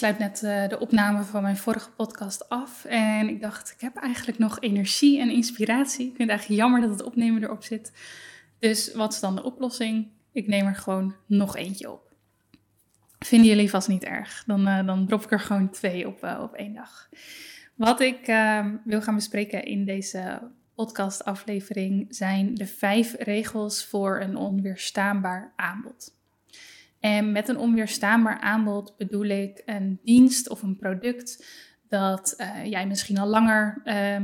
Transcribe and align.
Sluit 0.00 0.18
net 0.18 0.42
uh, 0.42 0.68
de 0.68 0.78
opname 0.78 1.22
van 1.22 1.42
mijn 1.42 1.56
vorige 1.56 1.90
podcast 1.90 2.48
af 2.48 2.84
en 2.84 3.28
ik 3.28 3.40
dacht, 3.40 3.70
ik 3.70 3.80
heb 3.80 3.96
eigenlijk 3.96 4.38
nog 4.38 4.60
energie 4.60 5.20
en 5.20 5.30
inspiratie. 5.30 6.06
Ik 6.06 6.16
vind 6.16 6.18
het 6.18 6.28
eigenlijk 6.28 6.60
jammer 6.60 6.80
dat 6.80 6.90
het 6.90 7.02
opnemen 7.02 7.42
erop 7.42 7.62
zit. 7.62 7.92
Dus 8.58 8.94
wat 8.94 9.12
is 9.12 9.20
dan 9.20 9.36
de 9.36 9.42
oplossing? 9.42 10.08
Ik 10.32 10.46
neem 10.46 10.66
er 10.66 10.74
gewoon 10.74 11.14
nog 11.26 11.56
eentje 11.56 11.90
op. 11.90 12.12
Vinden 13.18 13.48
jullie 13.48 13.70
vast 13.70 13.88
niet 13.88 14.04
erg? 14.04 14.44
Dan, 14.46 14.68
uh, 14.68 14.86
dan 14.86 15.06
drop 15.06 15.22
ik 15.22 15.30
er 15.30 15.40
gewoon 15.40 15.70
twee 15.70 16.06
op, 16.06 16.24
uh, 16.24 16.40
op 16.42 16.54
één 16.54 16.74
dag. 16.74 17.08
Wat 17.74 18.00
ik 18.00 18.26
wil 18.84 19.02
gaan 19.02 19.14
bespreken 19.14 19.64
in 19.64 19.84
deze 19.84 20.50
podcastaflevering 20.74 22.06
zijn 22.08 22.54
de 22.54 22.66
vijf 22.66 23.14
regels 23.18 23.84
voor 23.84 24.20
een 24.20 24.36
onweerstaanbaar 24.36 25.52
aanbod. 25.56 26.19
En 27.00 27.32
met 27.32 27.48
een 27.48 27.58
onweerstaanbaar 27.58 28.40
aanbod 28.40 28.96
bedoel 28.96 29.24
ik 29.24 29.62
een 29.66 30.00
dienst 30.02 30.48
of 30.48 30.62
een 30.62 30.76
product 30.76 31.44
dat 31.88 32.34
uh, 32.36 32.64
jij 32.64 32.86
misschien 32.86 33.18
al 33.18 33.26
langer 33.26 33.82
uh, 33.84 34.16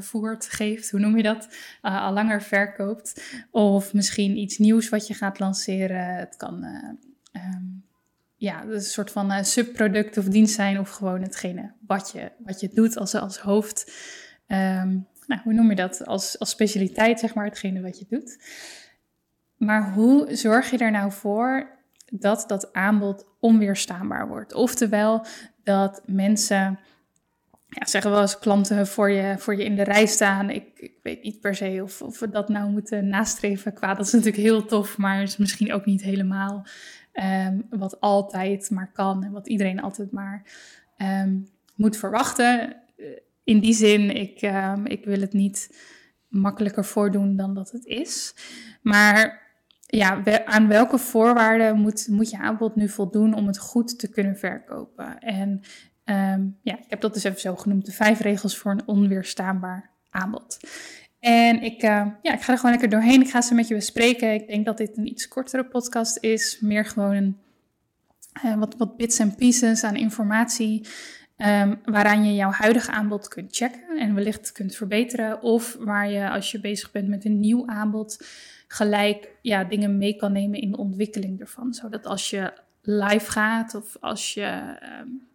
voert, 0.00 0.46
geeft, 0.46 0.90
hoe 0.90 1.00
noem 1.00 1.16
je 1.16 1.22
dat? 1.22 1.48
Uh, 1.82 2.02
al 2.02 2.12
langer 2.12 2.42
verkoopt. 2.42 3.44
Of 3.50 3.92
misschien 3.92 4.36
iets 4.36 4.58
nieuws 4.58 4.88
wat 4.88 5.06
je 5.06 5.14
gaat 5.14 5.38
lanceren. 5.38 6.14
Het 6.16 6.36
kan 6.36 6.64
um, 7.32 7.84
ja, 8.36 8.64
een 8.64 8.80
soort 8.80 9.10
van 9.10 9.44
subproduct 9.44 10.18
of 10.18 10.24
dienst 10.24 10.54
zijn, 10.54 10.78
of 10.78 10.90
gewoon 10.90 11.22
hetgene 11.22 11.72
wat 11.86 12.10
je, 12.12 12.32
wat 12.38 12.60
je 12.60 12.70
doet 12.74 12.96
als, 12.96 13.14
als 13.14 13.38
hoofd. 13.38 13.92
Um, 14.46 15.06
nou, 15.26 15.40
hoe 15.42 15.52
noem 15.52 15.68
je 15.68 15.76
dat? 15.76 16.06
Als, 16.06 16.38
als 16.38 16.50
specialiteit, 16.50 17.20
zeg 17.20 17.34
maar, 17.34 17.44
hetgene 17.44 17.80
wat 17.80 17.98
je 17.98 18.06
doet. 18.08 18.38
Maar 19.56 19.92
hoe 19.92 20.36
zorg 20.36 20.70
je 20.70 20.78
er 20.78 20.90
nou 20.90 21.12
voor 21.12 21.73
dat 22.20 22.44
dat 22.46 22.72
aanbod 22.72 23.26
onweerstaanbaar 23.40 24.28
wordt. 24.28 24.54
Oftewel 24.54 25.26
dat 25.62 26.02
mensen, 26.06 26.78
ja, 27.66 27.86
zeggen 27.86 28.10
wel 28.10 28.20
eens 28.20 28.38
klanten 28.38 28.86
voor 28.86 29.10
je, 29.10 29.38
voor 29.38 29.56
je 29.56 29.64
in 29.64 29.76
de 29.76 29.82
rij 29.82 30.06
staan. 30.06 30.50
Ik, 30.50 30.68
ik 30.74 30.98
weet 31.02 31.22
niet 31.22 31.40
per 31.40 31.54
se 31.54 31.80
of, 31.82 32.02
of 32.02 32.18
we 32.18 32.30
dat 32.30 32.48
nou 32.48 32.70
moeten 32.70 33.08
nastreven 33.08 33.72
qua. 33.72 33.94
Dat 33.94 34.06
is 34.06 34.12
natuurlijk 34.12 34.42
heel 34.42 34.66
tof, 34.66 34.98
maar 34.98 35.22
is 35.22 35.36
misschien 35.36 35.72
ook 35.72 35.84
niet 35.84 36.02
helemaal 36.02 36.66
um, 37.12 37.66
wat 37.70 38.00
altijd 38.00 38.70
maar 38.70 38.92
kan 38.92 39.24
en 39.24 39.32
wat 39.32 39.48
iedereen 39.48 39.82
altijd 39.82 40.12
maar 40.12 40.42
um, 40.98 41.48
moet 41.74 41.96
verwachten. 41.96 42.76
In 43.44 43.60
die 43.60 43.74
zin, 43.74 44.16
ik, 44.16 44.42
um, 44.42 44.86
ik 44.86 45.04
wil 45.04 45.20
het 45.20 45.32
niet 45.32 45.78
makkelijker 46.28 46.84
voordoen 46.84 47.36
dan 47.36 47.54
dat 47.54 47.70
het 47.70 47.84
is. 47.84 48.34
Maar 48.82 49.43
ja, 49.96 50.22
aan 50.44 50.68
welke 50.68 50.98
voorwaarden 50.98 51.78
moet, 51.78 52.06
moet 52.10 52.30
je 52.30 52.38
aanbod 52.38 52.76
nu 52.76 52.88
voldoen 52.88 53.34
om 53.34 53.46
het 53.46 53.58
goed 53.58 53.98
te 53.98 54.08
kunnen 54.08 54.36
verkopen? 54.36 55.18
En 55.18 55.60
um, 56.04 56.58
ja, 56.62 56.78
ik 56.78 56.84
heb 56.88 57.00
dat 57.00 57.14
dus 57.14 57.24
even 57.24 57.40
zo 57.40 57.56
genoemd, 57.56 57.86
de 57.86 57.92
vijf 57.92 58.20
regels 58.20 58.58
voor 58.58 58.70
een 58.70 58.86
onweerstaanbaar 58.86 59.90
aanbod. 60.10 60.58
En 61.20 61.62
ik, 61.62 61.82
uh, 61.82 62.06
ja, 62.22 62.32
ik 62.32 62.40
ga 62.40 62.52
er 62.52 62.58
gewoon 62.58 62.70
lekker 62.70 62.88
doorheen. 62.88 63.20
Ik 63.20 63.30
ga 63.30 63.40
ze 63.40 63.54
met 63.54 63.68
je 63.68 63.74
bespreken. 63.74 64.34
Ik 64.34 64.46
denk 64.46 64.64
dat 64.64 64.76
dit 64.76 64.96
een 64.96 65.06
iets 65.06 65.28
kortere 65.28 65.64
podcast 65.64 66.18
is. 66.20 66.58
Meer 66.60 66.84
gewoon 66.84 67.14
een, 67.14 67.38
uh, 68.44 68.54
wat, 68.54 68.74
wat 68.76 68.96
bits 68.96 69.18
en 69.18 69.34
pieces 69.34 69.84
aan 69.84 69.96
informatie. 69.96 70.86
Um, 71.36 71.80
waaraan 71.84 72.24
je 72.24 72.34
jouw 72.34 72.50
huidige 72.50 72.90
aanbod 72.90 73.28
kunt 73.28 73.56
checken 73.56 73.98
en 73.98 74.14
wellicht 74.14 74.52
kunt 74.52 74.76
verbeteren. 74.76 75.42
Of 75.42 75.76
waar 75.80 76.10
je 76.10 76.30
als 76.30 76.50
je 76.50 76.60
bezig 76.60 76.90
bent 76.90 77.08
met 77.08 77.24
een 77.24 77.40
nieuw 77.40 77.66
aanbod 77.66 78.26
gelijk 78.68 79.30
ja, 79.42 79.64
dingen 79.64 79.98
mee 79.98 80.16
kan 80.16 80.32
nemen 80.32 80.60
in 80.60 80.70
de 80.70 80.76
ontwikkeling 80.76 81.40
ervan. 81.40 81.74
Zodat 81.74 82.06
als 82.06 82.30
je 82.30 82.52
live 82.82 83.30
gaat 83.30 83.74
of 83.74 83.96
als 84.00 84.34
je, 84.34 84.78
um, 85.00 85.28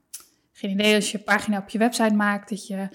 geen 0.51 0.71
idee, 0.71 0.95
als 0.95 1.11
je 1.11 1.19
pagina 1.19 1.57
op 1.57 1.69
je 1.69 1.77
website 1.77 2.15
maakt, 2.15 2.49
dat 2.49 2.67
je 2.67 2.89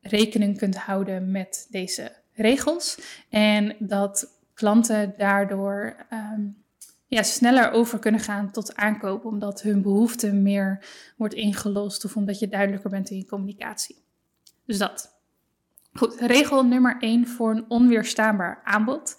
rekening 0.00 0.58
kunt 0.58 0.76
houden 0.76 1.30
met 1.30 1.66
deze 1.70 2.12
regels. 2.32 2.98
En 3.28 3.76
dat 3.78 4.40
klanten 4.54 5.14
daardoor 5.16 6.06
um, 6.12 6.62
ja, 7.10 7.22
sneller 7.22 7.70
over 7.70 7.98
kunnen 7.98 8.20
gaan 8.20 8.50
tot 8.50 8.76
aankopen, 8.76 9.30
omdat 9.30 9.62
hun 9.62 9.82
behoefte 9.82 10.32
meer 10.32 10.84
wordt 11.16 11.34
ingelost 11.34 12.04
of 12.04 12.16
omdat 12.16 12.38
je 12.38 12.48
duidelijker 12.48 12.90
bent 12.90 13.10
in 13.10 13.16
je 13.16 13.26
communicatie. 13.26 13.96
Dus 14.66 14.78
dat. 14.78 15.18
Goed, 15.92 16.14
regel 16.20 16.64
nummer 16.64 16.96
1 17.00 17.26
voor 17.26 17.50
een 17.50 17.64
onweerstaanbaar 17.68 18.60
aanbod 18.64 19.16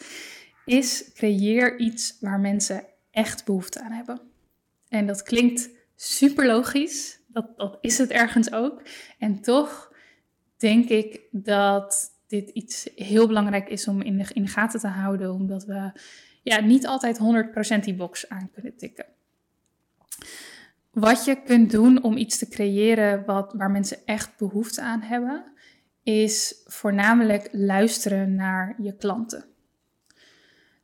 is 0.66 1.12
creëer 1.14 1.80
iets 1.80 2.18
waar 2.20 2.40
mensen 2.40 2.86
echt 3.12 3.46
behoefte 3.46 3.82
aan 3.82 3.92
hebben. 3.92 4.22
En 4.90 5.08
dat 5.08 5.24
klinkt 5.24 5.70
super 5.96 6.46
logisch, 6.48 7.20
dat, 7.28 7.58
dat 7.58 7.78
is 7.82 7.98
het 7.98 8.10
ergens 8.10 8.52
ook. 8.52 8.82
En 9.18 9.42
toch 9.42 9.94
denk 10.58 10.90
ik 10.90 11.22
dat 11.32 12.12
dit 12.28 12.50
iets 12.50 12.90
heel 12.96 13.28
belangrijk 13.28 13.70
is 13.70 13.88
om 13.88 14.02
in 14.02 14.18
de, 14.18 14.26
in 14.34 14.44
de 14.44 14.50
gaten 14.50 14.80
te 14.80 14.88
houden, 14.88 15.34
omdat 15.34 15.66
we 15.66 15.92
ja, 16.42 16.60
niet 16.60 16.88
altijd 16.88 17.20
100% 17.80 17.84
die 17.84 17.96
box 17.96 18.30
aan 18.30 18.50
kunnen 18.54 18.78
tikken. 18.78 19.06
Wat 20.92 21.26
je 21.26 21.42
kunt 21.44 21.72
doen 21.72 22.04
om 22.04 22.18
iets 22.18 22.38
te 22.38 22.48
creëren 22.48 23.26
wat, 23.26 23.54
waar 23.54 23.72
mensen 23.72 23.98
echt 24.06 24.38
behoefte 24.38 24.82
aan 24.82 25.02
hebben, 25.02 25.44
is 26.04 26.62
voornamelijk 26.66 27.50
luisteren 27.52 28.36
naar 28.36 28.76
je 28.82 28.96
klanten. 28.96 29.46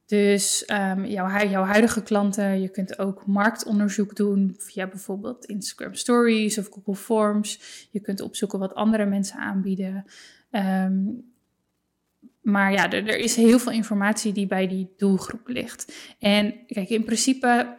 Dus 0.05 0.69
um, 0.71 1.05
jouw, 1.05 1.47
jouw, 1.47 1.63
huidige 1.63 2.03
klanten, 2.03 2.61
je 2.61 2.69
kunt 2.69 2.99
ook 2.99 3.25
marktonderzoek 3.25 4.15
doen 4.15 4.55
via 4.57 4.87
bijvoorbeeld 4.87 5.45
Instagram 5.45 5.93
Stories 5.93 6.57
of 6.57 6.69
Google 6.69 6.95
Forms. 6.95 7.87
Je 7.91 7.99
kunt 7.99 8.21
opzoeken 8.21 8.59
wat 8.59 8.73
andere 8.73 9.05
mensen 9.05 9.39
aanbieden. 9.39 10.05
Um, 10.51 11.35
maar 12.47 12.71
ja, 12.71 12.91
er, 12.91 13.17
is 13.17 13.35
heel 13.35 13.59
veel 13.59 13.71
informatie 13.71 14.33
die 14.33 14.47
bij 14.47 14.67
die 14.67 14.93
doelgroep 14.97 15.47
ligt. 15.47 15.93
En 16.19 16.65
kijk, 16.67 16.89
in 16.89 17.03
principe, 17.03 17.77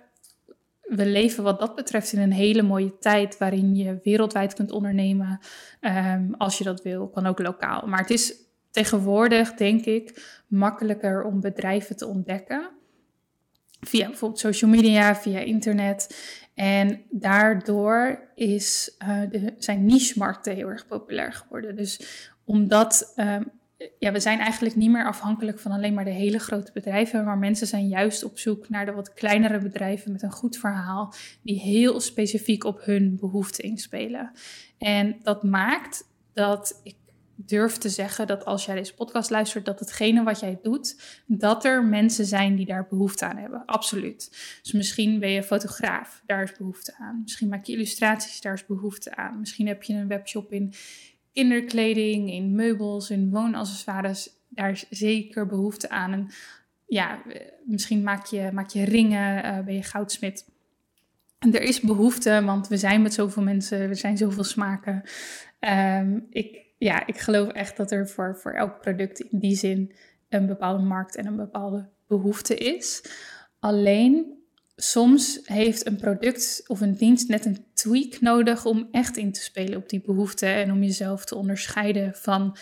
we 0.82 1.06
leven 1.06 1.42
wat 1.42 1.60
dat 1.60 1.74
betreft 1.74 2.12
in 2.12 2.20
een 2.20 2.32
hele 2.32 2.62
mooie 2.62 2.98
tijd 2.98 3.38
waarin 3.38 3.74
je 3.74 4.00
wereldwijd 4.02 4.54
kunt 4.54 4.70
ondernemen 4.70 5.40
um, 5.80 6.34
als 6.34 6.58
je 6.58 6.64
dat 6.64 6.82
wil, 6.82 7.08
kan 7.08 7.26
ook 7.26 7.38
lokaal. 7.38 7.86
Maar 7.86 7.98
het 7.98 8.10
is 8.10 8.34
tegenwoordig, 8.70 9.54
denk 9.54 9.84
ik, 9.84 10.36
makkelijker 10.46 11.24
om 11.24 11.40
bedrijven 11.40 11.96
te 11.96 12.06
ontdekken. 12.06 12.70
Via 13.80 14.06
bijvoorbeeld 14.06 14.40
social 14.40 14.70
media, 14.70 15.16
via 15.16 15.38
internet. 15.38 16.16
En 16.54 17.02
daardoor 17.10 18.28
is, 18.34 18.96
uh, 19.02 19.20
de, 19.30 19.54
zijn 19.58 19.84
niche-markten 19.84 20.54
heel 20.54 20.68
erg 20.68 20.86
populair 20.86 21.32
geworden. 21.32 21.76
Dus 21.76 22.00
omdat 22.44 23.12
um, 23.16 23.56
ja, 23.98 24.12
we 24.12 24.20
zijn 24.20 24.38
eigenlijk 24.38 24.76
niet 24.76 24.90
meer 24.90 25.06
afhankelijk 25.06 25.58
van 25.58 25.72
alleen 25.72 25.94
maar 25.94 26.04
de 26.04 26.10
hele 26.10 26.38
grote 26.38 26.72
bedrijven, 26.72 27.24
maar 27.24 27.38
mensen 27.38 27.66
zijn 27.66 27.88
juist 27.88 28.24
op 28.24 28.38
zoek 28.38 28.68
naar 28.68 28.86
de 28.86 28.92
wat 28.92 29.12
kleinere 29.12 29.58
bedrijven 29.58 30.12
met 30.12 30.22
een 30.22 30.32
goed 30.32 30.56
verhaal, 30.56 31.14
die 31.42 31.60
heel 31.60 32.00
specifiek 32.00 32.64
op 32.64 32.84
hun 32.84 33.16
behoeften 33.20 33.64
inspelen. 33.64 34.30
En 34.78 35.16
dat 35.22 35.42
maakt 35.42 36.08
dat 36.32 36.80
ik 36.82 36.94
durf 37.40 37.76
te 37.76 37.88
zeggen 37.88 38.26
dat 38.26 38.44
als 38.44 38.64
jij 38.64 38.74
deze 38.74 38.94
podcast 38.94 39.30
luistert, 39.30 39.64
dat 39.64 39.80
hetgene 39.80 40.22
wat 40.22 40.40
jij 40.40 40.58
doet, 40.62 41.20
dat 41.26 41.64
er 41.64 41.84
mensen 41.84 42.24
zijn 42.24 42.56
die 42.56 42.66
daar 42.66 42.86
behoefte 42.88 43.24
aan 43.24 43.36
hebben. 43.36 43.62
Absoluut. 43.66 44.30
Dus 44.62 44.72
misschien 44.72 45.18
ben 45.18 45.30
je 45.30 45.42
fotograaf, 45.42 46.22
daar 46.26 46.42
is 46.42 46.56
behoefte 46.56 46.94
aan. 46.98 47.20
Misschien 47.22 47.48
maak 47.48 47.64
je 47.64 47.72
illustraties, 47.72 48.40
daar 48.40 48.54
is 48.54 48.66
behoefte 48.66 49.16
aan. 49.16 49.38
Misschien 49.38 49.66
heb 49.66 49.82
je 49.82 49.94
een 49.94 50.08
webshop 50.08 50.52
in 50.52 50.72
kinderkleding, 51.38 52.30
in 52.30 52.54
meubels, 52.54 53.10
in 53.10 53.30
woonaccessoires. 53.30 54.30
Daar 54.48 54.70
is 54.70 54.86
zeker 54.90 55.46
behoefte 55.46 55.88
aan. 55.88 56.30
Ja, 56.86 57.22
misschien 57.64 58.02
maak 58.02 58.26
je, 58.26 58.50
maak 58.52 58.70
je 58.70 58.84
ringen, 58.84 59.44
uh, 59.44 59.64
ben 59.64 59.74
je 59.74 59.82
goudsmid. 59.82 60.46
En 61.38 61.54
er 61.54 61.62
is 61.62 61.80
behoefte, 61.80 62.42
want 62.44 62.68
we 62.68 62.76
zijn 62.76 63.02
met 63.02 63.14
zoveel 63.14 63.42
mensen, 63.42 63.88
we 63.88 63.94
zijn 63.94 64.16
zoveel 64.16 64.44
smaken. 64.44 65.02
Um, 65.60 66.26
ik, 66.30 66.66
ja, 66.78 67.06
ik 67.06 67.18
geloof 67.18 67.48
echt 67.48 67.76
dat 67.76 67.90
er 67.90 68.08
voor, 68.08 68.36
voor 68.36 68.52
elk 68.52 68.80
product 68.80 69.20
in 69.20 69.38
die 69.38 69.56
zin 69.56 69.92
een 70.28 70.46
bepaalde 70.46 70.82
markt 70.82 71.16
en 71.16 71.26
een 71.26 71.36
bepaalde 71.36 71.88
behoefte 72.06 72.54
is. 72.54 73.04
Alleen 73.58 74.37
soms 74.80 75.40
heeft 75.44 75.86
een 75.86 75.96
product 75.96 76.62
of 76.66 76.80
een 76.80 76.94
dienst 76.94 77.28
net 77.28 77.44
een 77.44 77.64
tweak 77.74 78.20
nodig 78.20 78.64
om 78.64 78.88
echt 78.90 79.16
in 79.16 79.32
te 79.32 79.42
spelen 79.42 79.76
op 79.76 79.88
die 79.88 80.02
behoefte 80.06 80.46
en 80.46 80.72
om 80.72 80.82
jezelf 80.82 81.24
te 81.24 81.34
onderscheiden 81.34 82.14
van 82.14 82.56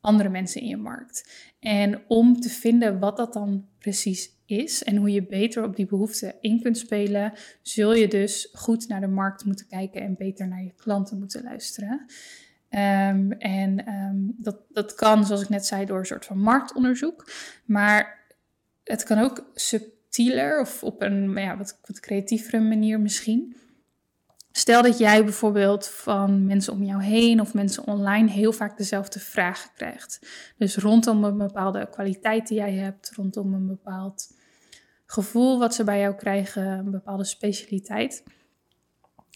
andere 0.00 0.28
mensen 0.28 0.60
in 0.60 0.68
je 0.68 0.76
markt. 0.76 1.30
En 1.60 2.00
om 2.08 2.40
te 2.40 2.48
vinden 2.48 2.98
wat 2.98 3.16
dat 3.16 3.32
dan 3.32 3.66
precies 3.78 4.30
is 4.44 4.84
en 4.84 4.96
hoe 4.96 5.10
je 5.10 5.26
beter 5.26 5.64
op 5.64 5.76
die 5.76 5.86
behoefte 5.86 6.34
in 6.40 6.62
kunt 6.62 6.78
spelen, 6.78 7.32
zul 7.62 7.94
je 7.94 8.08
dus 8.08 8.48
goed 8.52 8.88
naar 8.88 9.00
de 9.00 9.06
markt 9.06 9.44
moeten 9.44 9.66
kijken 9.66 10.00
en 10.00 10.16
beter 10.16 10.48
naar 10.48 10.62
je 10.62 10.74
klanten 10.76 11.18
moeten 11.18 11.42
luisteren. 11.42 12.06
Um, 12.70 13.32
en 13.32 13.88
um, 13.94 14.34
dat, 14.38 14.56
dat 14.68 14.94
kan, 14.94 15.26
zoals 15.26 15.42
ik 15.42 15.48
net 15.48 15.66
zei, 15.66 15.84
door 15.84 15.98
een 15.98 16.06
soort 16.06 16.24
van 16.24 16.38
marktonderzoek. 16.38 17.30
Maar 17.64 18.24
het 18.84 19.02
kan 19.02 19.18
ook 19.18 19.50
of 20.60 20.82
op 20.82 21.02
een 21.02 21.32
ja, 21.34 21.56
wat, 21.56 21.78
wat 21.86 22.00
creatievere 22.00 22.60
manier 22.60 23.00
misschien. 23.00 23.56
Stel 24.52 24.82
dat 24.82 24.98
jij 24.98 25.24
bijvoorbeeld 25.24 25.88
van 25.88 26.46
mensen 26.46 26.72
om 26.72 26.84
jou 26.84 27.02
heen 27.02 27.40
of 27.40 27.54
mensen 27.54 27.86
online 27.86 28.30
heel 28.30 28.52
vaak 28.52 28.76
dezelfde 28.76 29.20
vragen 29.20 29.70
krijgt. 29.74 30.26
Dus 30.56 30.76
rondom 30.76 31.24
een 31.24 31.38
bepaalde 31.38 31.88
kwaliteit 31.90 32.48
die 32.48 32.58
jij 32.58 32.72
hebt, 32.72 33.12
rondom 33.14 33.54
een 33.54 33.66
bepaald 33.66 34.34
gevoel 35.06 35.58
wat 35.58 35.74
ze 35.74 35.84
bij 35.84 36.00
jou 36.00 36.14
krijgen, 36.14 36.66
een 36.66 36.90
bepaalde 36.90 37.24
specialiteit. 37.24 38.22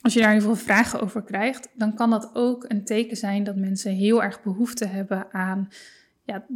Als 0.00 0.14
je 0.14 0.20
daar 0.20 0.32
heel 0.32 0.40
veel 0.40 0.56
vragen 0.56 1.00
over 1.00 1.22
krijgt, 1.22 1.68
dan 1.74 1.94
kan 1.94 2.10
dat 2.10 2.30
ook 2.32 2.64
een 2.68 2.84
teken 2.84 3.16
zijn 3.16 3.44
dat 3.44 3.56
mensen 3.56 3.92
heel 3.92 4.22
erg 4.22 4.42
behoefte 4.42 4.86
hebben 4.86 5.32
aan. 5.32 5.68
Ja, 6.24 6.46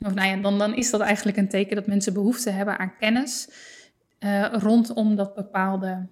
of 0.00 0.14
nou 0.14 0.28
ja, 0.28 0.36
dan, 0.36 0.58
dan 0.58 0.74
is 0.74 0.90
dat 0.90 1.00
eigenlijk 1.00 1.36
een 1.36 1.48
teken 1.48 1.76
dat 1.76 1.86
mensen 1.86 2.12
behoefte 2.12 2.50
hebben 2.50 2.78
aan 2.78 2.96
kennis 2.98 3.48
uh, 4.20 4.52
rondom 4.52 5.16
dat 5.16 5.34
bepaalde 5.34 6.06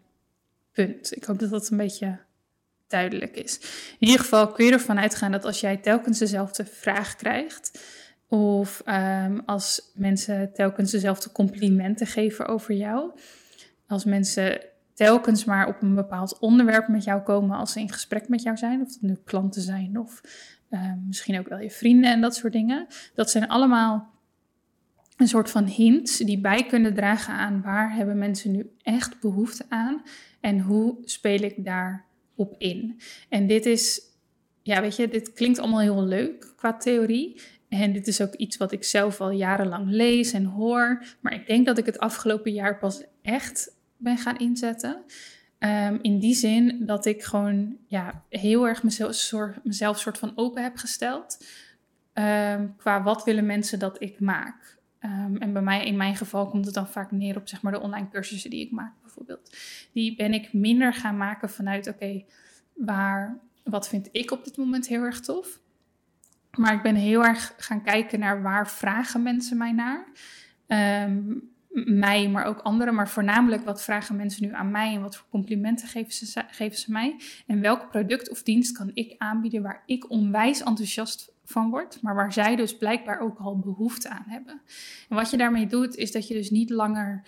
punt. 0.72 1.16
Ik 1.16 1.25
hoop 1.25 1.38
dat 1.38 1.50
dat 1.50 1.70
een 1.70 1.76
beetje 1.76 2.19
duidelijk 2.86 3.36
is. 3.36 3.58
In 3.98 4.06
ieder 4.06 4.20
geval 4.20 4.52
kun 4.52 4.64
je 4.64 4.72
ervan 4.72 4.98
uitgaan 4.98 5.32
dat 5.32 5.44
als 5.44 5.60
jij 5.60 5.76
telkens 5.76 6.19
dezelfde 6.19 6.64
vraag 6.64 7.16
krijgt, 7.16 7.81
of 8.28 8.82
um, 8.86 9.42
als 9.46 9.90
mensen 9.94 10.52
telkens 10.52 10.90
dezelfde 10.90 11.32
complimenten 11.32 12.06
geven 12.06 12.46
over 12.46 12.75
jou, 12.75 13.10
als 13.86 14.04
mensen 14.04 14.60
telkens 14.94 15.44
maar 15.44 15.66
op 15.66 15.82
een 15.82 15.94
bepaald 15.94 16.38
onderwerp 16.38 16.88
met 16.88 17.04
jou 17.04 17.22
komen 17.22 17.58
als 17.58 17.72
ze 17.72 17.81
in 17.81 17.92
gesprek 17.92 18.28
met 18.28 18.42
jou 18.42 18.56
zijn, 18.56 18.81
of 18.81 18.88
dat 18.88 19.00
nu 19.00 19.16
klanten 19.25 19.62
zijn 19.62 19.98
of 19.98 20.20
um, 20.75 21.05
misschien 21.06 21.38
ook 21.38 21.49
wel 21.49 21.59
je 21.59 21.71
vrienden 21.71 22.11
en 22.11 22.21
dat 22.21 22.35
soort 22.35 22.53
dingen. 22.53 22.87
Dat 23.15 23.31
zijn 23.31 23.49
allemaal 23.49 24.12
een 25.17 25.29
soort 25.29 25.50
van 25.50 25.65
hints 25.65 26.17
die 26.19 26.41
bij 26.41 26.67
kunnen 26.67 26.94
dragen 26.94 27.35
aan 27.35 27.62
waar 27.62 27.94
hebben 27.94 28.19
mensen 28.19 28.50
nu 28.50 28.71
echt 28.82 29.21
behoefte 29.21 29.65
aan 29.69 30.03
en 30.41 30.61
hoe 30.61 30.97
speel 31.05 31.43
ik 31.43 31.65
daarop 31.65 32.55
in. 32.59 33.00
En 33.29 33.47
dit 33.47 33.67
is, 33.67 34.00
ja 34.62 34.81
weet 34.81 34.97
je, 34.97 35.09
dit 35.09 35.32
klinkt 35.32 35.59
allemaal 35.59 35.81
heel 35.81 36.05
leuk 36.05 36.53
qua 36.56 36.77
theorie. 36.77 37.41
En 37.69 37.93
dit 37.93 38.06
is 38.06 38.20
ook 38.20 38.35
iets 38.35 38.56
wat 38.56 38.73
ik 38.73 38.85
zelf 38.85 39.20
al 39.20 39.31
jarenlang 39.31 39.91
lees 39.91 40.32
en 40.32 40.44
hoor. 40.44 41.05
Maar 41.20 41.35
ik 41.35 41.47
denk 41.47 41.67
dat 41.67 41.79
ik 41.79 41.87
het 41.87 41.99
afgelopen 41.99 42.53
jaar 42.53 42.79
pas 42.79 43.05
echt 43.23 43.77
ben 43.97 44.19
gaan 44.19 44.37
inzetten. 44.37 45.05
Um, 45.64 45.99
in 46.02 46.19
die 46.19 46.34
zin 46.34 46.87
dat 46.87 47.06
ik 47.06 47.22
gewoon 47.22 47.76
ja, 47.87 48.22
heel 48.28 48.69
erg 48.69 48.82
mezelf, 48.82 49.31
mezelf 49.62 49.99
soort 49.99 50.19
van 50.19 50.32
open 50.34 50.62
heb 50.62 50.76
gesteld. 50.76 51.44
Um, 52.14 52.76
qua 52.76 53.02
wat 53.02 53.25
willen 53.25 53.46
mensen 53.46 53.78
dat 53.78 54.02
ik 54.02 54.20
maak. 54.20 54.78
Um, 55.00 55.37
en 55.37 55.52
bij 55.52 55.62
mij, 55.62 55.87
in 55.87 55.96
mijn 55.96 56.16
geval, 56.16 56.49
komt 56.49 56.64
het 56.64 56.75
dan 56.75 56.88
vaak 56.88 57.11
neer 57.11 57.37
op 57.37 57.49
zeg 57.49 57.62
maar, 57.62 57.72
de 57.72 57.81
online 57.81 58.08
cursussen 58.08 58.50
die 58.50 58.64
ik 58.64 58.70
maak, 58.70 58.93
bijvoorbeeld. 59.02 59.56
Die 59.93 60.16
ben 60.16 60.32
ik 60.32 60.52
minder 60.52 60.94
gaan 60.94 61.16
maken 61.16 61.50
vanuit, 61.50 61.88
oké, 61.88 62.25
waar, 62.75 63.38
wat 63.62 63.88
vind 63.88 64.08
ik 64.12 64.31
op 64.31 64.44
dit 64.44 64.56
moment 64.56 64.87
heel 64.87 65.02
erg 65.02 65.20
tof? 65.20 65.60
Maar 66.56 66.75
ik 66.75 66.82
ben 66.82 66.94
heel 66.94 67.25
erg 67.25 67.55
gaan 67.56 67.82
kijken 67.82 68.19
naar 68.19 68.43
waar 68.43 68.69
vragen 68.69 69.22
mensen 69.22 69.56
mij 69.56 69.72
naar. 69.72 70.06
Mij, 71.85 72.29
maar 72.29 72.44
ook 72.44 72.59
anderen. 72.59 72.94
Maar 72.94 73.09
voornamelijk 73.09 73.65
wat 73.65 73.82
vragen 73.82 74.17
mensen 74.17 74.47
nu 74.47 74.53
aan 74.53 74.71
mij 74.71 74.94
en 74.94 75.00
wat 75.00 75.17
voor 75.17 75.26
complimenten 75.31 75.88
geven 75.88 76.12
ze, 76.12 76.43
geven 76.50 76.79
ze 76.79 76.93
mij. 76.93 77.17
En 77.47 77.61
welk 77.61 77.88
product 77.91 78.31
of 78.31 78.43
dienst 78.43 78.76
kan 78.76 78.91
ik 78.94 79.15
aanbieden 79.19 79.62
waar 79.62 79.82
ik 79.87 80.11
onwijs 80.11 80.62
enthousiast 80.62 81.32
van 81.44 81.71
word, 81.71 82.03
maar 82.03 82.15
waar 82.15 82.32
zij 82.32 82.56
dus 82.56 82.76
blijkbaar 82.76 83.21
ook 83.21 83.38
al 83.38 83.59
behoefte 83.59 84.09
aan 84.09 84.25
hebben. 84.26 84.61
En 85.09 85.17
wat 85.17 85.31
je 85.31 85.37
daarmee 85.37 85.67
doet, 85.67 85.97
is 85.97 86.12
dat 86.12 86.29
je 86.29 86.35
dus 86.35 86.50
niet 86.50 86.71
langer 86.71 87.23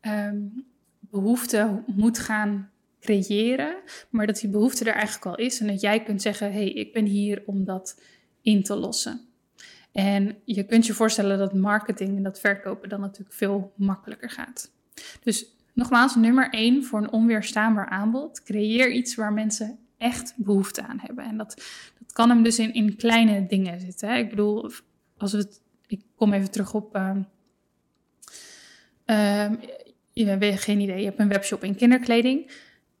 um, 0.00 0.64
behoefte 1.00 1.82
moet 1.86 2.18
gaan 2.18 2.70
creëren, 3.00 3.76
maar 4.10 4.26
dat 4.26 4.40
die 4.40 4.50
behoefte 4.50 4.84
er 4.84 4.94
eigenlijk 4.94 5.26
al 5.26 5.44
is 5.44 5.60
en 5.60 5.66
dat 5.66 5.80
jij 5.80 6.02
kunt 6.02 6.22
zeggen: 6.22 6.52
hé, 6.52 6.58
hey, 6.58 6.70
ik 6.72 6.92
ben 6.92 7.04
hier 7.04 7.42
om 7.46 7.64
dat 7.64 8.00
in 8.42 8.62
te 8.62 8.76
lossen. 8.76 9.27
En 9.98 10.36
je 10.44 10.64
kunt 10.64 10.86
je 10.86 10.92
voorstellen 10.92 11.38
dat 11.38 11.54
marketing 11.54 12.16
en 12.16 12.22
dat 12.22 12.40
verkopen 12.40 12.88
dan 12.88 13.00
natuurlijk 13.00 13.36
veel 13.36 13.72
makkelijker 13.76 14.30
gaat. 14.30 14.70
Dus 15.22 15.46
nogmaals, 15.72 16.16
nummer 16.16 16.50
één 16.50 16.84
voor 16.84 17.02
een 17.02 17.12
onweerstaanbaar 17.12 17.88
aanbod. 17.88 18.42
Creëer 18.42 18.92
iets 18.92 19.14
waar 19.14 19.32
mensen 19.32 19.78
echt 19.96 20.34
behoefte 20.36 20.82
aan 20.82 20.98
hebben. 21.02 21.24
En 21.24 21.36
dat, 21.36 21.54
dat 21.98 22.12
kan 22.12 22.28
hem 22.28 22.42
dus 22.42 22.58
in, 22.58 22.74
in 22.74 22.96
kleine 22.96 23.46
dingen 23.46 23.80
zitten. 23.80 24.08
Hè? 24.08 24.16
Ik 24.16 24.30
bedoel, 24.30 24.70
als 25.16 25.32
we 25.32 25.38
het, 25.38 25.60
ik 25.86 26.00
kom 26.14 26.32
even 26.32 26.50
terug 26.50 26.74
op. 26.74 26.96
Uh, 26.96 27.16
uh, 29.06 29.50
je 30.12 30.26
hebt 30.26 30.62
geen 30.62 30.80
idee, 30.80 30.98
je 30.98 31.04
hebt 31.04 31.18
een 31.18 31.28
webshop 31.28 31.64
in 31.64 31.76
kinderkleding. 31.76 32.50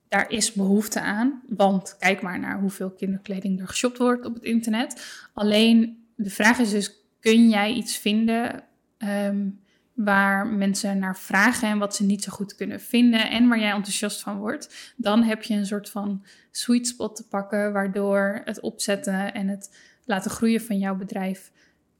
Daar 0.08 0.30
is 0.30 0.52
behoefte 0.52 1.00
aan, 1.00 1.42
want 1.48 1.96
kijk 1.98 2.22
maar 2.22 2.38
naar 2.38 2.60
hoeveel 2.60 2.90
kinderkleding 2.90 3.60
er 3.60 3.68
geshopt 3.68 3.98
wordt 3.98 4.26
op 4.26 4.34
het 4.34 4.44
internet. 4.44 5.26
Alleen 5.34 5.97
de 6.18 6.30
vraag 6.30 6.58
is 6.58 6.70
dus, 6.70 6.92
kun 7.20 7.48
jij 7.48 7.72
iets 7.72 7.96
vinden 7.96 8.64
um, 8.98 9.60
waar 9.92 10.46
mensen 10.46 10.98
naar 10.98 11.18
vragen 11.18 11.68
en 11.68 11.78
wat 11.78 11.94
ze 11.94 12.04
niet 12.04 12.22
zo 12.22 12.32
goed 12.32 12.54
kunnen 12.54 12.80
vinden 12.80 13.30
en 13.30 13.48
waar 13.48 13.58
jij 13.58 13.70
enthousiast 13.70 14.22
van 14.22 14.38
wordt? 14.38 14.94
Dan 14.96 15.22
heb 15.22 15.42
je 15.42 15.54
een 15.54 15.66
soort 15.66 15.90
van 15.90 16.24
sweet 16.50 16.86
spot 16.86 17.16
te 17.16 17.28
pakken, 17.28 17.72
waardoor 17.72 18.40
het 18.44 18.60
opzetten 18.60 19.34
en 19.34 19.48
het 19.48 19.76
laten 20.04 20.30
groeien 20.30 20.60
van 20.60 20.78
jouw 20.78 20.96
bedrijf 20.96 21.50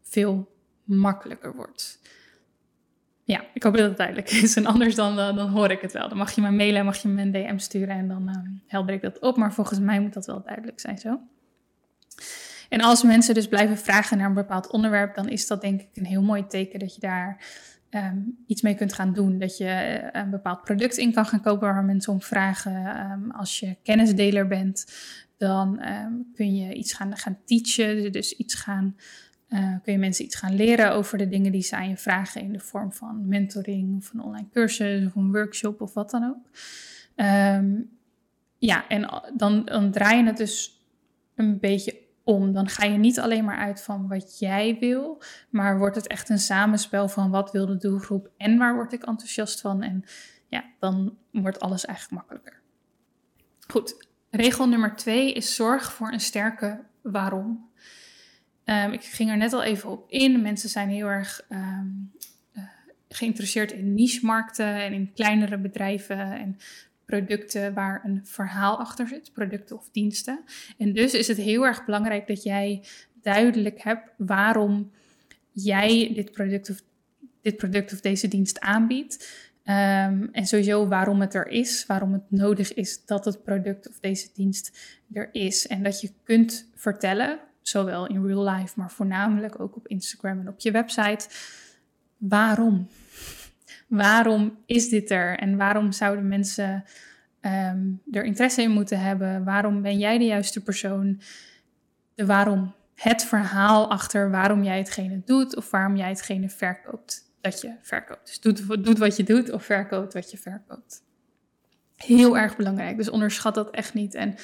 veel 0.03 0.57
makkelijker 0.85 1.55
wordt. 1.55 2.01
Ja, 3.25 3.45
ik 3.55 3.63
hoop 3.63 3.77
dat 3.77 3.89
het 3.89 3.97
duidelijk 3.97 4.31
is. 4.31 4.57
En 4.57 4.67
anders 4.67 4.95
dan, 4.95 5.17
dan 5.17 5.49
hoor 5.49 5.71
ik 5.71 5.81
het 5.81 5.93
wel. 5.93 6.09
Dan 6.09 6.19
mag 6.19 6.33
je 6.33 6.41
me 6.41 6.51
mailen, 6.51 6.85
mag 6.85 6.97
je 6.97 7.09
me 7.09 7.23
een 7.23 7.33
DM 7.33 7.59
sturen 7.59 7.97
en 7.97 8.09
dan 8.09 8.29
uh, 8.29 8.37
helder 8.67 8.95
ik 8.95 9.03
dat 9.03 9.19
op. 9.19 9.37
Maar 9.37 9.53
volgens 9.53 9.79
mij 9.79 10.01
moet 10.01 10.13
dat 10.13 10.27
wel 10.27 10.43
duidelijk 10.43 10.81
zijn 10.81 10.99
zo. 10.99 11.21
En 12.69 12.81
als 12.81 13.03
mensen 13.03 13.35
dus 13.35 13.49
blijven 13.49 13.79
vragen 13.79 14.19
naar 14.19 14.27
een 14.27 14.35
bepaald 14.35 14.71
onderwerp, 14.71 15.15
dan 15.15 15.29
is 15.29 15.47
dat 15.47 15.61
denk 15.61 15.81
ik 15.81 15.89
een 15.95 16.07
heel 16.07 16.23
mooi 16.23 16.47
teken 16.47 16.79
dat 16.79 16.95
je 16.95 17.01
daar 17.01 17.45
um, 17.91 18.39
iets 18.47 18.63
mee 18.63 18.75
kunt 18.75 18.93
gaan 18.93 19.13
doen. 19.13 19.39
Dat 19.39 19.57
je 19.57 19.65
eh, 19.65 20.23
een 20.23 20.31
bepaald 20.31 20.63
product 20.63 20.97
in 20.97 21.13
kan 21.13 21.27
gaan 21.27 21.41
kopen 21.41 21.69
waar 21.69 21.85
mensen 21.85 22.13
om 22.13 22.23
vragen. 22.23 23.01
Um, 23.11 23.31
als 23.31 23.61
je 23.61 23.77
kennisdeler 23.83 24.47
bent, 24.47 24.87
dan 25.37 25.83
um, 25.89 26.31
kun 26.35 26.57
je 26.57 26.75
iets 26.75 26.93
gaan, 26.93 27.17
gaan 27.17 27.39
teachen, 27.45 28.13
dus 28.13 28.33
iets 28.33 28.55
gaan. 28.55 28.97
Uh, 29.49 29.75
kun 29.83 29.93
je 29.93 29.99
mensen 29.99 30.25
iets 30.25 30.37
gaan 30.37 30.55
leren 30.55 30.93
over 30.93 31.19
de 31.19 31.29
dingen 31.29 31.53
die 31.53 31.63
ze 31.63 31.77
aan 31.77 31.89
je 31.89 31.97
vragen 31.97 32.41
in 32.41 32.53
de 32.53 32.61
vorm 32.61 32.93
van 32.93 33.29
mentoring 33.29 33.97
of 33.97 34.13
een 34.13 34.23
online 34.23 34.49
cursus 34.53 35.07
of 35.07 35.15
een 35.15 35.33
workshop 35.33 35.81
of 35.81 35.95
wat 35.95 36.11
dan 36.11 36.25
ook. 36.25 36.51
ja, 38.59 38.89
en 38.89 39.23
dan, 39.37 39.65
dan 39.65 39.91
draai 39.91 40.17
je 40.17 40.25
het 40.25 40.37
dus 40.37 40.83
een 41.35 41.59
beetje 41.59 42.08
om. 42.29 42.53
Dan 42.53 42.69
ga 42.69 42.85
je 42.85 42.99
niet 42.99 43.21
alleen 43.21 43.45
maar 43.45 43.59
uit 43.59 43.83
van 43.83 44.09
wat 44.09 44.39
jij 44.39 44.77
wil, 44.81 45.23
maar 45.51 45.79
wordt 45.79 45.97
het 45.97 46.07
echt 46.07 46.29
een 46.29 46.39
samenspel 46.39 47.09
van 47.09 47.31
wat 47.31 47.53
wil 47.53 47.67
de 47.67 47.77
doelgroep 47.77 48.31
en 48.37 48.59
waar 48.59 48.75
word 48.75 48.93
ik 48.93 49.05
enthousiast 49.05 49.61
van. 49.61 49.83
En 49.83 50.05
ja, 50.47 50.65
dan 50.79 51.17
wordt 51.33 51.61
alles 51.61 51.85
eigenlijk 51.85 52.21
makkelijker. 52.21 52.61
Goed, 53.67 54.07
regel 54.31 54.69
nummer 54.69 54.97
twee 54.97 55.33
is 55.33 55.55
zorg 55.55 55.93
voor 55.93 56.13
een 56.13 56.21
sterke 56.21 56.85
waarom. 57.03 57.71
Ehm, 58.65 58.93
ik 58.93 59.03
ging 59.03 59.31
er 59.31 59.37
net 59.37 59.53
al 59.53 59.63
even 59.63 59.91
op 59.91 60.11
in. 60.11 60.43
Mensen 60.43 60.69
zijn 60.69 60.89
heel 60.89 61.07
erg 61.07 61.45
ehm, 61.49 61.87
eh, 62.53 62.63
geïnteresseerd 63.09 63.73
in 63.73 63.95
niche-markten 63.95 64.75
en 64.75 64.93
in 64.93 65.13
kleinere 65.13 65.59
bedrijven 65.59 66.33
en 66.33 66.57
producten 67.09 67.75
waar 67.75 68.01
een 68.05 68.21
verhaal 68.25 68.79
achter 68.79 69.09
zit, 69.09 69.33
producten 69.33 69.77
of 69.77 69.89
diensten. 69.93 70.45
En 70.79 70.93
dus 70.93 71.15
is 71.15 71.29
het 71.29 71.37
heel 71.37 71.67
erg 71.67 71.85
belangrijk 71.85 72.27
dat 72.27 72.43
jij 72.43 72.85
duidelijk 73.23 73.83
hebt 73.83 74.11
waarom 74.17 74.91
jij 75.53 76.11
dit 76.15 76.33
product 76.33 76.71
of, 76.71 76.83
dit 77.43 77.57
product 77.57 77.93
of 77.93 78.01
deze 78.01 78.29
dienst 78.29 78.61
aanbiedt. 78.61 79.29
Ehm, 79.65 80.27
en 80.33 80.47
sowieso 80.47 80.89
waarom 80.89 81.21
het 81.21 81.35
er 81.35 81.47
is, 81.47 81.87
waarom 81.87 82.13
het 82.13 82.31
nodig 82.31 82.75
is 82.75 83.05
dat 83.05 83.25
het 83.25 83.43
product 83.43 83.89
of 83.89 84.01
deze 84.01 84.29
dienst 84.35 84.79
er 85.13 85.29
is. 85.33 85.67
En 85.67 85.83
dat 85.83 86.01
je 86.01 86.11
kunt 86.23 86.69
vertellen, 86.75 87.39
zowel 87.63 88.07
in 88.07 88.27
real 88.27 88.49
life, 88.51 88.73
maar 88.77 88.91
voornamelijk 88.91 89.61
ook 89.61 89.77
op 89.77 89.87
Instagram 89.87 90.41
en 90.41 90.49
op 90.49 90.61
je 90.61 90.71
website, 90.71 91.29
waarom. 92.17 92.89
Waarom 93.89 94.59
is 94.67 94.89
dit 94.89 95.11
er 95.11 95.39
en 95.39 95.57
waarom 95.57 95.93
zouden 95.93 96.29
mensen 96.29 96.85
um, 97.41 98.03
er 98.11 98.25
interesse 98.25 98.63
in 98.63 98.71
moeten 98.71 99.01
hebben? 99.01 99.45
Waarom 99.45 99.83
ben 99.83 99.99
jij 99.99 100.19
de 100.19 100.25
juiste 100.25 100.63
persoon? 100.63 101.21
De 102.15 102.27
waarom, 102.27 102.75
het 102.95 103.25
verhaal 103.25 103.91
achter 103.91 104.31
waarom 104.31 104.63
jij 104.63 104.79
hetgene 104.79 105.23
doet 105.25 105.57
of 105.57 105.71
waarom 105.71 105.97
jij 105.97 106.09
hetgene 106.09 106.49
verkoopt 106.49 107.29
dat 107.41 107.61
je 107.61 107.75
verkoopt. 107.83 108.27
Dus 108.27 108.41
doet, 108.41 108.85
doet 108.85 108.99
wat 108.99 109.17
je 109.17 109.23
doet 109.23 109.51
of 109.51 109.65
verkoopt 109.65 110.13
wat 110.13 110.31
je 110.31 110.39
verkoopt. 110.39 111.03
Heel 111.97 112.39
erg 112.39 112.57
belangrijk, 112.57 112.97
dus 112.97 113.11
onderschat 113.11 113.55
dat 113.55 113.71
echt 113.71 113.95
niet. 113.95 114.15
En 114.15 114.35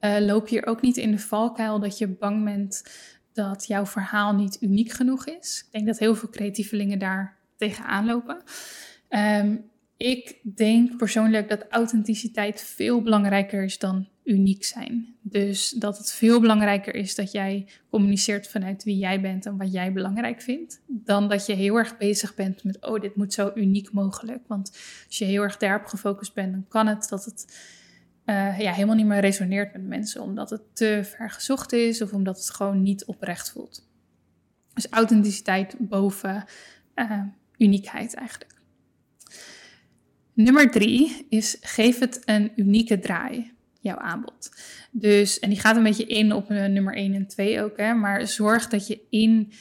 uh, 0.00 0.18
loop 0.18 0.48
hier 0.48 0.66
ook 0.66 0.80
niet 0.80 0.96
in 0.96 1.10
de 1.10 1.18
valkuil 1.18 1.80
dat 1.80 1.98
je 1.98 2.08
bang 2.08 2.44
bent 2.44 2.84
dat 3.32 3.66
jouw 3.66 3.86
verhaal 3.86 4.34
niet 4.34 4.62
uniek 4.62 4.92
genoeg 4.92 5.26
is. 5.26 5.62
Ik 5.66 5.72
denk 5.72 5.86
dat 5.86 5.98
heel 5.98 6.14
veel 6.14 6.28
creatievelingen 6.28 6.98
daar 6.98 7.36
tegenaan 7.60 8.06
lopen. 8.06 8.42
Um, 9.08 9.70
ik 9.96 10.40
denk 10.54 10.96
persoonlijk 10.96 11.48
dat 11.48 11.66
authenticiteit 11.68 12.62
veel 12.62 13.02
belangrijker 13.02 13.64
is 13.64 13.78
dan 13.78 14.08
uniek 14.24 14.64
zijn. 14.64 15.14
Dus 15.22 15.70
dat 15.70 15.98
het 15.98 16.12
veel 16.12 16.40
belangrijker 16.40 16.94
is 16.94 17.14
dat 17.14 17.32
jij 17.32 17.68
communiceert 17.90 18.48
vanuit 18.48 18.84
wie 18.84 18.96
jij 18.96 19.20
bent 19.20 19.46
en 19.46 19.56
wat 19.56 19.72
jij 19.72 19.92
belangrijk 19.92 20.40
vindt, 20.40 20.82
dan 20.86 21.28
dat 21.28 21.46
je 21.46 21.52
heel 21.52 21.76
erg 21.76 21.96
bezig 21.96 22.34
bent 22.34 22.64
met, 22.64 22.86
oh, 22.86 23.00
dit 23.00 23.16
moet 23.16 23.32
zo 23.32 23.50
uniek 23.54 23.92
mogelijk. 23.92 24.46
Want 24.46 24.70
als 25.06 25.18
je 25.18 25.24
heel 25.24 25.42
erg 25.42 25.56
daarop 25.56 25.86
gefocust 25.86 26.34
bent, 26.34 26.52
dan 26.52 26.64
kan 26.68 26.86
het 26.86 27.08
dat 27.08 27.24
het 27.24 27.68
uh, 28.26 28.60
ja, 28.60 28.72
helemaal 28.72 28.96
niet 28.96 29.06
meer 29.06 29.20
resoneert 29.20 29.72
met 29.72 29.86
mensen, 29.86 30.22
omdat 30.22 30.50
het 30.50 30.62
te 30.72 31.00
ver 31.02 31.30
gezocht 31.30 31.72
is 31.72 32.02
of 32.02 32.12
omdat 32.12 32.36
het 32.36 32.50
gewoon 32.50 32.82
niet 32.82 33.04
oprecht 33.04 33.50
voelt. 33.50 33.88
Dus 34.74 34.86
authenticiteit 34.90 35.74
boven 35.78 36.44
uh, 36.94 37.22
uniekheid 37.60 38.14
eigenlijk. 38.14 38.58
Nummer 40.32 40.70
drie 40.70 41.26
is 41.28 41.56
geef 41.60 41.98
het 41.98 42.22
een 42.24 42.52
unieke 42.56 42.98
draai, 42.98 43.52
jouw 43.80 43.96
aanbod. 43.96 44.50
Dus, 44.90 45.38
en 45.38 45.48
die 45.48 45.60
gaat 45.60 45.76
een 45.76 45.82
beetje 45.82 46.06
in 46.06 46.32
op 46.32 46.50
uh, 46.50 46.66
nummer 46.66 46.94
1 46.94 47.14
en 47.14 47.26
2 47.26 47.62
ook, 47.62 47.76
hè, 47.76 47.94
maar 47.94 48.26
zorg 48.26 48.68
dat 48.68 48.86
je 48.86 49.00
in 49.10 49.52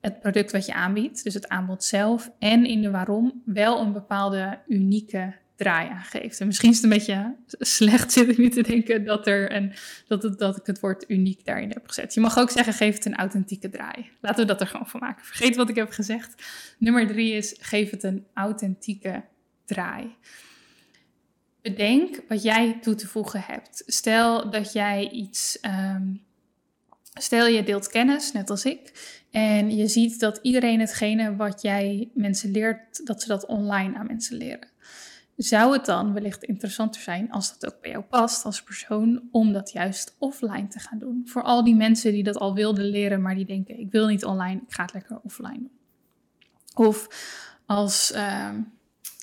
het 0.00 0.20
product 0.20 0.52
wat 0.52 0.66
je 0.66 0.74
aanbiedt, 0.74 1.24
dus 1.24 1.34
het 1.34 1.48
aanbod 1.48 1.84
zelf 1.84 2.32
en 2.38 2.66
in 2.66 2.82
de 2.82 2.90
waarom, 2.90 3.42
wel 3.44 3.80
een 3.80 3.92
bepaalde 3.92 4.58
unieke 4.68 5.34
draai 5.62 5.88
aangeeft. 5.88 6.40
En 6.40 6.46
misschien 6.46 6.70
is 6.70 6.76
het 6.76 6.84
een 6.84 6.90
beetje 6.90 7.36
slecht, 7.58 8.12
zit 8.12 8.28
ik 8.28 8.38
nu 8.38 8.48
te 8.48 8.62
denken, 8.62 9.04
dat, 9.04 9.26
er 9.26 9.52
een, 9.52 9.72
dat, 10.06 10.22
het, 10.22 10.38
dat 10.38 10.56
ik 10.56 10.66
het 10.66 10.80
woord 10.80 11.04
uniek 11.08 11.44
daarin 11.44 11.68
heb 11.68 11.86
gezet. 11.86 12.14
Je 12.14 12.20
mag 12.20 12.38
ook 12.38 12.50
zeggen, 12.50 12.72
geef 12.72 12.94
het 12.94 13.04
een 13.04 13.16
authentieke 13.16 13.70
draai. 13.70 14.10
Laten 14.20 14.40
we 14.40 14.46
dat 14.46 14.60
er 14.60 14.66
gewoon 14.66 14.86
van 14.86 15.00
maken. 15.00 15.24
Vergeet 15.24 15.56
wat 15.56 15.68
ik 15.68 15.74
heb 15.74 15.90
gezegd. 15.90 16.42
Nummer 16.78 17.06
drie 17.06 17.32
is, 17.32 17.56
geef 17.60 17.90
het 17.90 18.02
een 18.02 18.26
authentieke 18.34 19.24
draai. 19.64 20.14
Bedenk 21.62 22.20
wat 22.28 22.42
jij 22.42 22.78
toe 22.80 22.94
te 22.94 23.06
voegen 23.06 23.40
hebt. 23.46 23.82
Stel 23.86 24.50
dat 24.50 24.72
jij 24.72 25.10
iets. 25.10 25.58
Um, 25.62 26.22
stel 27.14 27.46
je 27.46 27.62
deelt 27.62 27.88
kennis, 27.88 28.32
net 28.32 28.50
als 28.50 28.64
ik. 28.64 28.92
En 29.30 29.76
je 29.76 29.88
ziet 29.88 30.20
dat 30.20 30.38
iedereen 30.42 30.80
hetgene 30.80 31.36
wat 31.36 31.62
jij 31.62 32.10
mensen 32.14 32.50
leert, 32.50 33.06
dat 33.06 33.22
ze 33.22 33.28
dat 33.28 33.46
online 33.46 33.96
aan 33.96 34.06
mensen 34.06 34.36
leren. 34.36 34.70
Zou 35.42 35.72
het 35.72 35.84
dan 35.84 36.12
wellicht 36.12 36.42
interessanter 36.42 37.00
zijn 37.00 37.30
als 37.30 37.58
dat 37.58 37.74
ook 37.74 37.80
bij 37.80 37.90
jou 37.90 38.02
past 38.02 38.44
als 38.44 38.62
persoon, 38.62 39.22
om 39.30 39.52
dat 39.52 39.70
juist 39.70 40.16
offline 40.18 40.68
te 40.68 40.78
gaan 40.78 40.98
doen? 40.98 41.22
Voor 41.24 41.42
al 41.42 41.64
die 41.64 41.74
mensen 41.74 42.12
die 42.12 42.22
dat 42.22 42.36
al 42.36 42.54
wilden 42.54 42.84
leren, 42.84 43.22
maar 43.22 43.34
die 43.34 43.46
denken: 43.46 43.78
ik 43.78 43.90
wil 43.90 44.06
niet 44.06 44.24
online, 44.24 44.60
ik 44.66 44.72
ga 44.72 44.82
het 44.82 44.92
lekker 44.92 45.20
offline 45.22 45.58
doen. 45.58 45.78
Of 46.74 47.08
als. 47.66 48.12
Uh, 48.14 48.48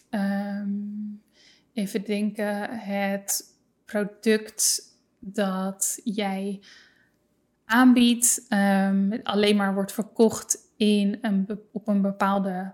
Um, 0.10 1.22
even 1.74 2.04
denken, 2.04 2.70
het 2.80 3.44
product 3.86 4.82
dat 5.20 6.00
jij 6.04 6.62
aanbiedt 7.66 8.46
um, 8.50 9.20
alleen 9.24 9.56
maar 9.56 9.74
wordt 9.74 9.92
verkocht 9.92 10.58
in 10.78 11.18
een, 11.22 11.60
op 11.72 11.88
een 11.88 12.02
bepaalde 12.02 12.74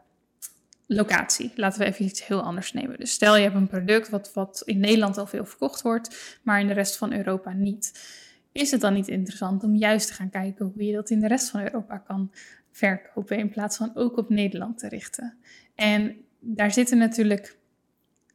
locatie. 0.87 1.51
Laten 1.55 1.79
we 1.79 1.85
even 1.85 2.05
iets 2.05 2.27
heel 2.27 2.41
anders 2.41 2.73
nemen. 2.73 2.97
Dus 2.97 3.11
stel 3.11 3.35
je 3.35 3.43
hebt 3.43 3.55
een 3.55 3.67
product 3.67 4.09
wat, 4.09 4.33
wat 4.33 4.61
in 4.65 4.79
Nederland 4.79 5.17
al 5.17 5.27
veel 5.27 5.45
verkocht 5.45 5.81
wordt, 5.81 6.39
maar 6.43 6.59
in 6.59 6.67
de 6.67 6.73
rest 6.73 6.97
van 6.97 7.13
Europa 7.13 7.53
niet. 7.53 8.13
Is 8.51 8.71
het 8.71 8.81
dan 8.81 8.93
niet 8.93 9.07
interessant 9.07 9.63
om 9.63 9.75
juist 9.75 10.07
te 10.07 10.13
gaan 10.13 10.29
kijken 10.29 10.71
hoe 10.73 10.85
je 10.85 10.93
dat 10.93 11.09
in 11.09 11.19
de 11.19 11.27
rest 11.27 11.49
van 11.49 11.61
Europa 11.61 11.97
kan 11.97 12.31
verkopen 12.71 13.37
in 13.37 13.49
plaats 13.49 13.77
van 13.77 13.91
ook 13.95 14.17
op 14.17 14.29
Nederland 14.29 14.77
te 14.77 14.87
richten? 14.87 15.37
En 15.75 16.15
daar 16.39 16.71
zitten 16.71 16.97
natuurlijk 16.97 17.57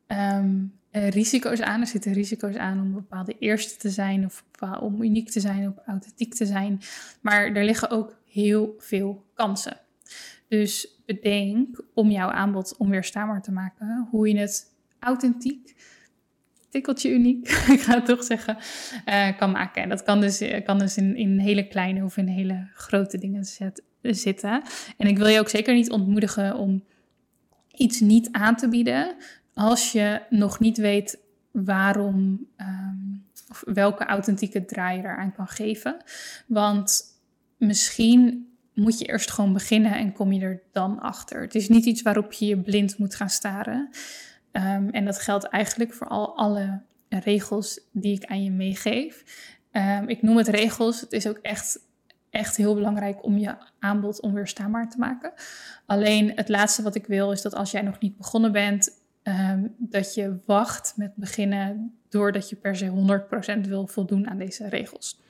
ehm, 0.07 0.57
eh, 0.91 1.09
risico's 1.09 1.61
aan. 1.61 1.81
Er 1.81 1.87
zitten 1.87 2.13
risico's 2.13 2.55
aan 2.55 2.81
om 2.81 2.93
bepaalde 2.93 3.39
eerste 3.39 3.77
te 3.77 3.91
zijn 3.91 4.25
of 4.25 4.45
om 4.81 5.03
uniek 5.03 5.31
te 5.31 5.41
zijn 5.41 5.69
of 5.69 5.75
authentiek 5.87 6.35
te 6.35 6.47
zijn. 6.47 6.81
Maar 7.21 7.45
er 7.45 7.65
liggen 7.65 7.91
ook 7.91 8.17
heel 8.25 8.75
veel 8.79 9.25
kansen. 9.35 9.81
Dus 10.51 11.03
bedenk 11.07 11.83
om 11.95 12.11
jouw 12.11 12.29
aanbod 12.29 12.77
onweerstaanbaar 12.77 13.43
te 13.43 13.53
maken 13.53 14.07
hoe 14.11 14.29
je 14.29 14.39
het 14.39 14.75
authentiek, 14.99 15.77
tikkeltje 16.69 17.11
uniek, 17.11 17.49
ik 17.75 17.81
ga 17.81 17.95
het 17.95 18.05
toch 18.05 18.25
zeggen, 18.25 18.57
uh, 19.07 19.37
kan 19.39 19.51
maken. 19.51 19.83
En 19.83 19.89
dat 19.89 20.03
kan 20.03 20.21
dus, 20.21 20.41
eh, 20.41 20.65
kan 20.65 20.79
dus 20.79 20.97
in, 20.97 21.17
in 21.17 21.39
hele 21.39 21.69
kleine 21.69 22.05
of 22.05 22.17
in 22.17 22.27
hele 22.27 22.69
grote 22.75 23.19
dingen 23.19 23.45
zitten. 24.03 24.63
En 24.97 25.07
ik 25.07 25.19
wil 25.19 25.27
je 25.27 25.41
ook 25.41 25.49
zeker 25.49 25.75
niet 25.75 25.91
ontmoedigen 25.91 26.57
om 26.57 26.85
iets 27.75 28.01
niet 28.01 28.29
aan 28.33 28.57
te 28.57 28.69
bieden 28.69 29.17
als 29.55 29.93
je 29.93 30.23
nog 30.31 30.59
niet 30.59 30.79
weet 30.79 31.19
waarom 31.51 32.47
um, 32.57 33.25
of 33.49 33.63
welke 33.67 34.05
authentieke 34.05 34.65
draai 34.65 34.97
je 34.97 35.03
eraan 35.03 35.33
kan 35.33 35.49
geven. 35.49 35.97
Want 36.47 37.03
misschien 37.57 38.50
moet 38.75 38.99
je 38.99 39.05
eerst 39.05 39.31
gewoon 39.31 39.53
beginnen 39.53 39.95
en 39.95 40.13
kom 40.13 40.33
je 40.33 40.41
er 40.41 40.63
dan 40.73 41.01
achter. 41.01 41.41
Het 41.41 41.55
is 41.55 41.69
niet 41.69 41.85
iets 41.85 42.03
waarop 42.03 42.33
je 42.33 42.47
je 42.47 42.59
blind 42.59 42.99
moet 42.99 43.15
gaan 43.15 43.31
staren. 43.31 43.89
Um, 44.53 44.91
en 44.91 45.05
dat 45.05 45.19
geldt 45.19 45.45
eigenlijk 45.45 45.93
voor 45.93 46.09
al 46.09 46.37
alle 46.37 46.81
regels 47.09 47.81
die 47.93 48.15
ik 48.15 48.25
aan 48.25 48.45
je 48.45 48.51
meegeef. 48.51 49.25
Um, 49.73 50.09
ik 50.09 50.23
noem 50.23 50.37
het 50.37 50.49
regels. 50.49 51.01
Het 51.01 51.13
is 51.13 51.27
ook 51.27 51.39
echt 51.43 51.89
echt 52.31 52.57
heel 52.57 52.75
belangrijk 52.75 53.25
om 53.25 53.39
je 53.39 53.57
aanbod 53.79 54.21
onweerstaanbaar 54.21 54.91
te 54.91 54.99
maken. 54.99 55.33
Alleen 55.87 56.33
het 56.35 56.49
laatste 56.49 56.83
wat 56.83 56.95
ik 56.95 57.07
wil 57.07 57.33
is 57.33 57.43
dat 57.43 57.55
als 57.55 57.71
jij 57.71 57.83
nog 57.83 58.01
niet 58.01 58.17
begonnen 58.17 58.53
bent, 58.53 58.91
ehm, 59.23 59.67
dat 59.77 60.15
je 60.15 60.39
wacht 60.47 60.93
met 60.97 61.15
beginnen 61.15 61.95
doordat 62.09 62.49
je 62.49 62.57
per 62.57 62.77
se 62.77 62.87
100% 62.87 63.67
wil 63.67 63.87
voldoen 63.87 64.29
aan 64.29 64.39
deze 64.39 64.69
regels. 64.69 65.21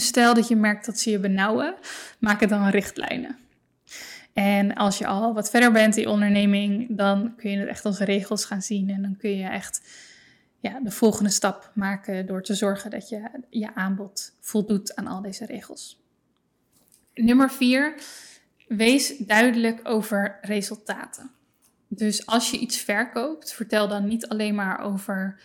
Stel 0.00 0.34
dat 0.34 0.48
je 0.48 0.56
merkt 0.56 0.86
dat 0.86 0.98
ze 0.98 1.10
je 1.10 1.18
benauwen, 1.18 1.74
maak 2.18 2.40
het 2.40 2.48
dan 2.48 2.68
richtlijnen. 2.68 3.38
En 4.32 4.74
als 4.74 4.98
je 4.98 5.06
al 5.06 5.34
wat 5.34 5.50
verder 5.50 5.72
bent 5.72 5.96
in 5.96 6.08
onderneming, 6.08 6.96
dan 6.96 7.34
kun 7.36 7.50
je 7.50 7.58
het 7.58 7.68
echt 7.68 7.84
als 7.84 7.98
regels 7.98 8.44
gaan 8.44 8.62
zien 8.62 8.90
en 8.90 9.02
dan 9.02 9.16
kun 9.16 9.36
je 9.36 9.46
echt 9.46 9.82
ja, 10.60 10.80
de 10.80 10.90
volgende 10.90 11.30
stap 11.30 11.70
maken 11.74 12.26
door 12.26 12.42
te 12.42 12.54
zorgen 12.54 12.90
dat 12.90 13.08
je 13.08 13.30
je 13.50 13.74
aanbod 13.74 14.32
voldoet 14.40 14.94
aan 14.94 15.06
al 15.06 15.22
deze 15.22 15.46
regels. 15.46 16.02
Nummer 17.14 17.50
vier, 17.50 17.94
wees 18.68 19.16
duidelijk 19.18 19.80
over 19.82 20.38
resultaten. 20.42 21.30
Dus 21.88 22.26
als 22.26 22.50
je 22.50 22.58
iets 22.58 22.78
verkoopt, 22.78 23.54
vertel 23.54 23.88
dan 23.88 24.06
niet 24.06 24.28
alleen 24.28 24.54
maar 24.54 24.80
over 24.80 25.40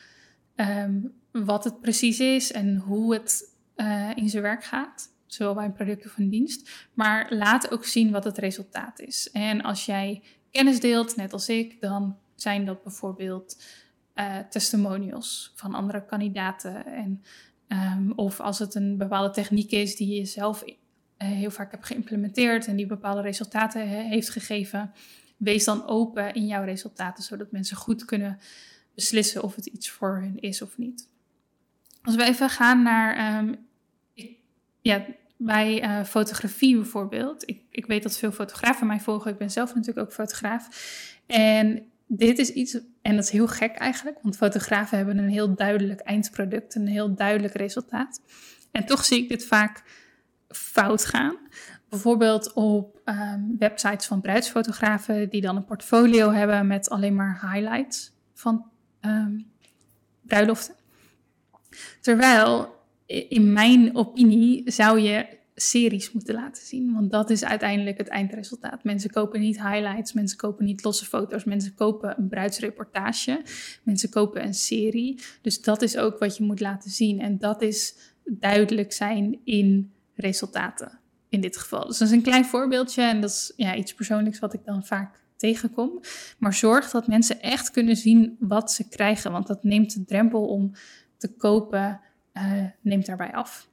ehm, 0.56 1.00
wat 1.32 1.64
het 1.64 1.82
precies 1.82 2.20
is 2.20 2.52
en 2.52 2.76
hoe 2.76 3.14
het 3.14 3.58
uh, 3.82 4.10
in 4.16 4.30
zijn 4.30 4.44
werk 4.44 4.64
gaat, 4.64 5.14
zowel 5.26 5.54
bij 5.54 5.66
een 5.66 5.74
product 5.74 6.06
of 6.06 6.18
een 6.18 6.30
dienst, 6.30 6.88
maar 6.94 7.34
laat 7.34 7.72
ook 7.72 7.86
zien 7.86 8.12
wat 8.12 8.24
het 8.24 8.38
resultaat 8.38 9.00
is. 9.00 9.32
En 9.32 9.62
als 9.62 9.86
jij 9.86 10.24
kennis 10.52 10.80
deelt, 10.80 11.16
net 11.16 11.34
als 11.34 11.50
ik, 11.50 11.82
dan 11.82 12.18
zijn 12.36 12.66
dat 12.66 12.84
bijvoorbeeld 12.84 13.64
uh, 14.16 14.38
testimonials 14.38 15.52
van 15.56 15.74
andere 15.74 16.06
kandidaten. 16.06 16.86
En, 16.86 17.24
um, 17.68 18.12
of 18.16 18.40
als 18.40 18.60
het 18.60 18.76
een 18.76 18.98
bepaalde 18.98 19.34
techniek 19.34 19.72
is 19.72 19.96
die 19.96 20.16
je 20.16 20.26
zelf 20.26 20.64
heel 21.18 21.52
vaak 21.52 21.72
heb 21.72 21.84
geïmplementeerd 21.84 22.68
en 22.68 22.76
die 22.76 22.86
bepaalde 22.86 23.22
resultaten 23.22 23.88
heeft 23.88 24.30
gegeven. 24.30 24.92
Wees 25.38 25.64
dan 25.64 25.88
open 25.88 26.34
in 26.34 26.48
jouw 26.48 26.64
resultaten, 26.64 27.24
zodat 27.24 27.52
mensen 27.52 27.78
goed 27.78 28.06
kunnen 28.06 28.40
beslissen 28.96 29.44
of 29.44 29.56
het 29.56 29.66
iets 29.66 29.90
voor 29.90 30.20
hun 30.20 30.40
is 30.40 30.62
of 30.62 30.78
niet. 30.78 31.08
Als 32.02 32.16
we 32.16 32.24
even 32.24 32.50
gaan 32.50 32.84
naar 32.84 33.16
ehm, 33.16 33.54
ja, 34.82 35.06
bij 35.38 35.84
uh, 35.84 36.04
fotografie 36.06 36.76
bijvoorbeeld. 36.76 37.50
Ik, 37.50 37.62
ik 37.70 37.86
weet 37.86 38.04
dat 38.04 38.18
veel 38.18 38.32
fotografen 38.32 38.88
mij 38.88 39.00
volgen. 39.00 39.32
Ik 39.32 39.38
ben 39.38 39.52
zelf 39.52 39.76
natuurlijk 39.76 40.08
ook 40.08 40.14
fotograaf. 40.14 40.68
En 41.26 41.92
dit 42.08 42.38
is 42.38 42.50
iets, 42.50 42.80
en 43.02 43.16
dat 43.16 43.24
is 43.24 43.30
heel 43.30 43.48
gek 43.48 43.76
eigenlijk, 43.76 44.18
want 44.22 44.38
fotografen 44.38 44.98
hebben 44.98 45.18
een 45.18 45.30
heel 45.30 45.56
duidelijk 45.56 46.00
eindproduct, 46.00 46.76
een 46.76 46.88
heel 46.88 47.16
duidelijk 47.16 47.54
resultaat. 47.54 48.22
En 48.72 48.86
toch 48.86 49.06
zie 49.06 49.24
ik 49.24 49.30
dit 49.30 49.46
vaak 49.46 49.84
fout 50.48 51.06
gaan. 51.06 51.38
Bijvoorbeeld 51.90 52.54
op 52.54 53.02
ehm, 53.04 53.42
websites 53.60 54.06
van 54.06 54.22
bruidsfotografen 54.22 55.30
die 55.30 55.42
dan 55.42 55.56
een 55.56 55.66
portfolio 55.66 56.32
hebben 56.32 56.68
met 56.68 56.90
alleen 56.90 57.16
maar 57.16 57.52
highlights 57.54 58.12
van 58.34 58.66
um, 59.02 59.52
bruiloften. 60.22 60.76
Terwijl 62.02 62.79
in 63.10 63.54
mijn 63.54 63.96
opinie 63.96 64.72
zou 64.72 65.00
je 65.00 65.38
series 65.56 66.12
moeten 66.12 66.36
laten 66.36 66.66
zien. 66.66 66.94
Want 66.94 67.12
dat 67.12 67.30
is 67.30 67.44
uiteindelijk 67.44 67.98
het 67.98 68.08
eindresultaat. 68.08 68.84
Mensen 68.84 69.10
kopen 69.10 69.40
niet 69.40 69.62
highlights, 69.62 70.14
mensen 70.14 70.38
kopen 70.38 70.66
niet 70.66 70.84
losse 70.84 71.06
foto's, 71.06 71.44
mensen 71.44 71.76
kopen 71.76 72.16
een 72.18 72.28
bruidsreportage, 72.28 73.42
mensen 73.84 74.10
kopen 74.10 74.46
een 74.46 74.54
serie. 74.54 75.20
Dus 75.42 75.62
dat 75.62 75.82
is 75.82 75.98
ook 75.98 76.20
wat 76.20 76.38
je 76.38 76.44
moet 76.44 76.60
laten 76.60 76.92
zien. 76.92 77.20
En 77.20 77.38
dat 77.38 77.62
is 77.62 77.96
duidelijk 78.24 78.94
zijn 78.94 79.40
in 79.44 79.92
resultaten 80.14 81.00
in 81.30 81.42
dit 81.42 81.58
geval. 81.58 81.88
Dus 81.88 81.98
dat 81.98 82.08
is 82.08 82.14
een 82.14 82.22
klein 82.22 82.46
voorbeeldje 82.46 83.02
en 83.02 83.22
dat 83.22 83.30
is 83.30 83.54
ja, 83.56 83.76
iets 83.76 83.94
persoonlijks 83.94 84.40
wat 84.40 84.54
ik 84.54 84.66
dan 84.66 84.86
vaak 84.86 85.20
tegenkom. 85.36 86.00
Maar 86.38 86.54
zorg 86.54 86.92
dat 86.92 87.08
mensen 87.08 87.42
echt 87.42 87.72
kunnen 87.72 87.96
zien 87.96 88.36
wat 88.40 88.72
ze 88.72 88.90
krijgen, 88.90 89.32
want 89.32 89.48
dat 89.48 89.64
neemt 89.64 89.94
de 89.94 90.06
drempel 90.06 90.48
om 90.48 90.72
te 91.18 91.36
kopen, 91.36 92.02
uh, 92.42 92.64
neemt 92.82 93.06
daarbij 93.06 93.34
af. 93.34 93.68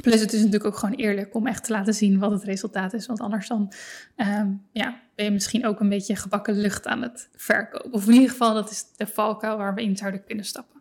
Plus 0.00 0.20
het 0.20 0.32
is 0.32 0.38
natuurlijk 0.38 0.64
ook 0.64 0.76
gewoon 0.76 0.94
eerlijk 0.94 1.34
om 1.34 1.46
echt 1.46 1.64
te 1.64 1.72
laten 1.72 1.94
zien 1.94 2.18
wat 2.18 2.30
het 2.30 2.42
resultaat 2.42 2.92
is. 2.92 3.06
Want 3.06 3.20
anders 3.20 3.48
dan 3.48 3.72
um, 4.16 4.66
ja, 4.72 5.00
ben 5.14 5.24
je 5.24 5.30
misschien 5.30 5.66
ook 5.66 5.80
een 5.80 5.88
beetje 5.88 6.16
gebakken 6.16 6.60
lucht 6.60 6.86
aan 6.86 7.02
het 7.02 7.28
verkopen. 7.36 7.92
Of 7.92 8.06
in 8.06 8.12
ieder 8.12 8.30
geval, 8.30 8.54
dat 8.54 8.70
is 8.70 8.84
de 8.96 9.06
valkuil 9.06 9.56
waar 9.56 9.74
we 9.74 9.82
in 9.82 9.96
zouden 9.96 10.24
kunnen 10.24 10.44
stappen. 10.44 10.80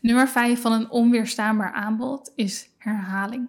Nummer 0.00 0.28
5 0.28 0.60
van 0.60 0.72
een 0.72 0.90
onweerstaanbaar 0.90 1.72
aanbod 1.72 2.32
is 2.34 2.68
herhaling. 2.78 3.48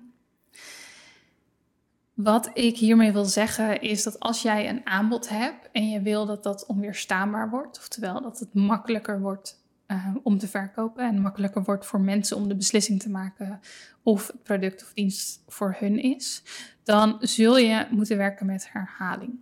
Wat 2.13 2.49
ik 2.53 2.77
hiermee 2.77 3.11
wil 3.11 3.25
zeggen 3.25 3.81
is 3.81 4.03
dat 4.03 4.19
als 4.19 4.41
jij 4.41 4.69
een 4.69 4.85
aanbod 4.85 5.29
hebt 5.29 5.69
en 5.71 5.89
je 5.89 6.01
wil 6.01 6.25
dat 6.25 6.43
dat 6.43 6.65
onweerstaanbaar 6.65 7.49
wordt, 7.49 7.77
oftewel 7.77 8.21
dat 8.21 8.39
het 8.39 8.53
makkelijker 8.53 9.21
wordt 9.21 9.60
uh, 9.91 10.15
om 10.23 10.37
te 10.37 10.47
verkopen 10.47 11.07
en 11.07 11.21
makkelijker 11.21 11.63
wordt 11.63 11.85
voor 11.85 12.01
mensen 12.01 12.37
om 12.37 12.47
de 12.47 12.55
beslissing 12.55 12.99
te 12.99 13.09
maken 13.09 13.59
of 14.03 14.27
het 14.27 14.43
product 14.43 14.83
of 14.83 14.93
dienst 14.93 15.43
voor 15.47 15.75
hun 15.79 15.99
is, 15.99 16.43
dan 16.83 17.17
zul 17.19 17.57
je 17.57 17.87
moeten 17.89 18.17
werken 18.17 18.45
met 18.45 18.71
herhaling. 18.71 19.39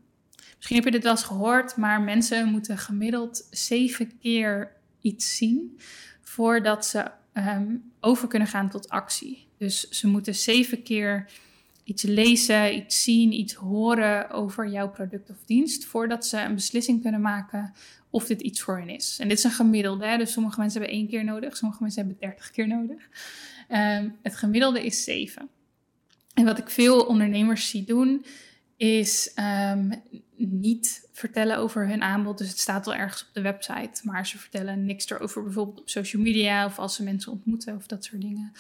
Misschien 0.56 0.76
heb 0.76 0.86
je 0.86 0.92
dit 0.92 1.04
wel 1.04 1.12
eens 1.12 1.24
gehoord, 1.24 1.76
maar 1.76 2.02
mensen 2.02 2.48
moeten 2.48 2.78
gemiddeld 2.78 3.48
zeven 3.52 4.18
keer 4.18 4.72
iets 5.02 5.38
zien 5.38 5.80
voordat 6.22 6.86
ze 6.86 7.12
um, 7.34 7.92
over 8.00 8.28
kunnen 8.28 8.48
gaan 8.48 8.70
tot 8.70 8.90
actie. 8.90 9.48
Dus 9.58 9.90
ze 9.90 10.08
moeten 10.08 10.36
zeven 10.36 10.84
keer 10.84 11.32
iets 11.84 12.04
lezen, 12.04 12.76
iets 12.76 13.04
zien, 13.04 13.34
iets 13.34 13.54
horen 13.54 14.30
over 14.30 14.68
jouw 14.68 14.90
product 14.90 15.30
of 15.30 15.38
dienst 15.46 15.86
voordat 15.86 16.26
ze 16.26 16.40
een 16.40 16.56
beslissing 16.56 17.02
kunnen 17.02 17.22
maken 17.22 17.74
of 18.10 18.26
dit 18.26 18.42
iets 18.42 18.62
voor 18.62 18.80
hen 18.80 18.90
is. 18.90 19.18
En 19.20 19.28
dit 19.28 19.38
is 19.38 19.44
een 19.44 19.52
gemiddelde, 19.52 20.06
hè? 20.06 20.18
dus 20.18 20.32
sommige 20.32 20.60
mensen 20.60 20.80
hebben 20.80 20.98
één 20.98 21.08
keer 21.08 21.24
nodig, 21.24 21.58
sommige 21.58 21.82
mensen 21.84 22.02
hebben 22.02 22.22
dertig 22.22 22.52
keer 22.52 22.68
nodig. 22.68 23.10
Um, 23.70 24.18
het 24.22 24.36
gemiddelde 24.36 24.86
is 24.86 25.04
zeven. 25.04 25.50
En 26.34 26.46
wat 26.46 26.58
ik 26.58 26.70
veel 26.70 27.02
ondernemers 27.02 27.70
zie 27.70 27.84
doen, 27.84 28.26
is 28.78 29.34
um, 29.74 29.92
niet 30.36 31.08
vertellen 31.12 31.58
over 31.58 31.88
hun 31.88 32.02
aanbod. 32.02 32.38
Dus 32.38 32.50
het 32.50 32.60
staat 32.60 32.86
wel 32.86 32.96
ergens 32.96 33.22
op 33.22 33.30
de 33.34 33.42
website, 33.42 34.02
maar 34.04 34.28
ze 34.28 34.38
vertellen 34.38 34.86
niks 34.86 35.10
erover, 35.10 35.44
bijvoorbeeld 35.44 35.80
op 35.80 35.90
social 35.90 36.22
media 36.22 36.66
of 36.66 36.80
als 36.80 36.96
ze 36.96 37.04
mensen 37.04 37.32
ontmoeten 37.32 37.76
of 37.76 37.88
dat 37.88 38.04
soort 38.04 38.22
dingen. 38.22 38.52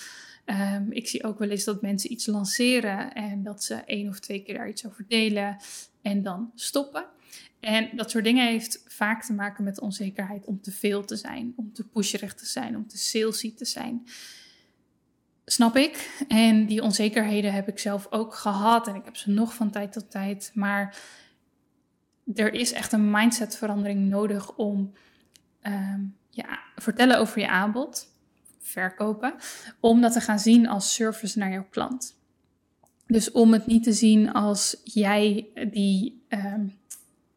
Um, 0.46 0.92
ik 0.92 1.08
zie 1.08 1.24
ook 1.24 1.40
wel 1.40 1.50
eens 1.50 1.64
dat 1.64 1.82
mensen 1.82 2.12
iets 2.12 2.26
lanceren 2.26 3.14
en 3.14 3.44
dat 3.44 3.64
ze 3.64 3.76
één 3.76 4.10
of 4.10 4.20
twee 4.20 4.44
keer 4.44 4.58
daar 4.58 4.70
iets 4.70 4.86
over 4.86 5.06
delen 5.08 5.58
en 6.02 6.24
dan 6.24 6.52
stoppen. 6.56 7.06
En 7.60 7.89
dat 7.96 8.12
soort 8.12 8.24
dingen 8.24 8.48
heeft 8.48 8.84
vaak 8.88 9.24
te 9.24 9.34
maken 9.34 9.63
met 9.63 9.80
onzekerheid 9.80 10.46
om 10.46 10.62
te 10.62 10.72
veel 10.72 11.06
te 11.06 11.15
zijn, 11.15 11.54
om 11.56 11.74
te 11.74 11.88
pusherig 11.88 12.36
te 12.36 12.46
zijn, 12.46 12.76
om 12.76 12.88
te 12.88 12.98
salesy 12.98 13.56
te 13.56 13.65
zijn. 13.65 14.08
Snap 15.46 15.76
ik. 15.76 16.24
En 16.28 16.65
die 16.65 16.82
onzekerheden 16.82 17.54
heb 17.54 17.68
ik 17.68 17.80
zelf 17.80 18.08
ook 18.10 18.36
gehad 18.36 18.88
en 18.88 18.96
ik 18.96 19.06
heb 19.06 19.15
ze 19.15 19.30
nog 19.30 19.54
van 19.54 19.72
tijd 19.72 19.92
tot 19.92 20.12
tijd. 20.12 20.52
Maar 20.54 20.98
er 22.34 22.54
is 22.54 22.72
echt 22.72 22.92
een 22.92 23.12
mindsetverandering 23.12 24.10
nodig 24.10 24.56
om 24.56 24.94
um, 25.63 26.15
ja, 26.30 26.60
vertellen 26.76 27.20
over 27.20 27.39
je 27.39 27.48
aanbod, 27.48 28.08
verkopen, 28.60 29.34
om 29.80 30.02
dat 30.02 30.13
te 30.13 30.22
gaan 30.22 30.39
zien 30.39 30.68
als 30.68 30.94
service 30.94 31.39
naar 31.39 31.52
jouw 31.52 31.68
klant. 31.70 32.18
Dus 33.08 33.32
om 33.32 33.54
het 33.54 33.65
niet 33.65 33.84
te 33.84 33.94
zien 33.94 34.32
als 34.32 34.82
jij 34.84 35.48
die 35.72 36.24
um, 36.30 36.79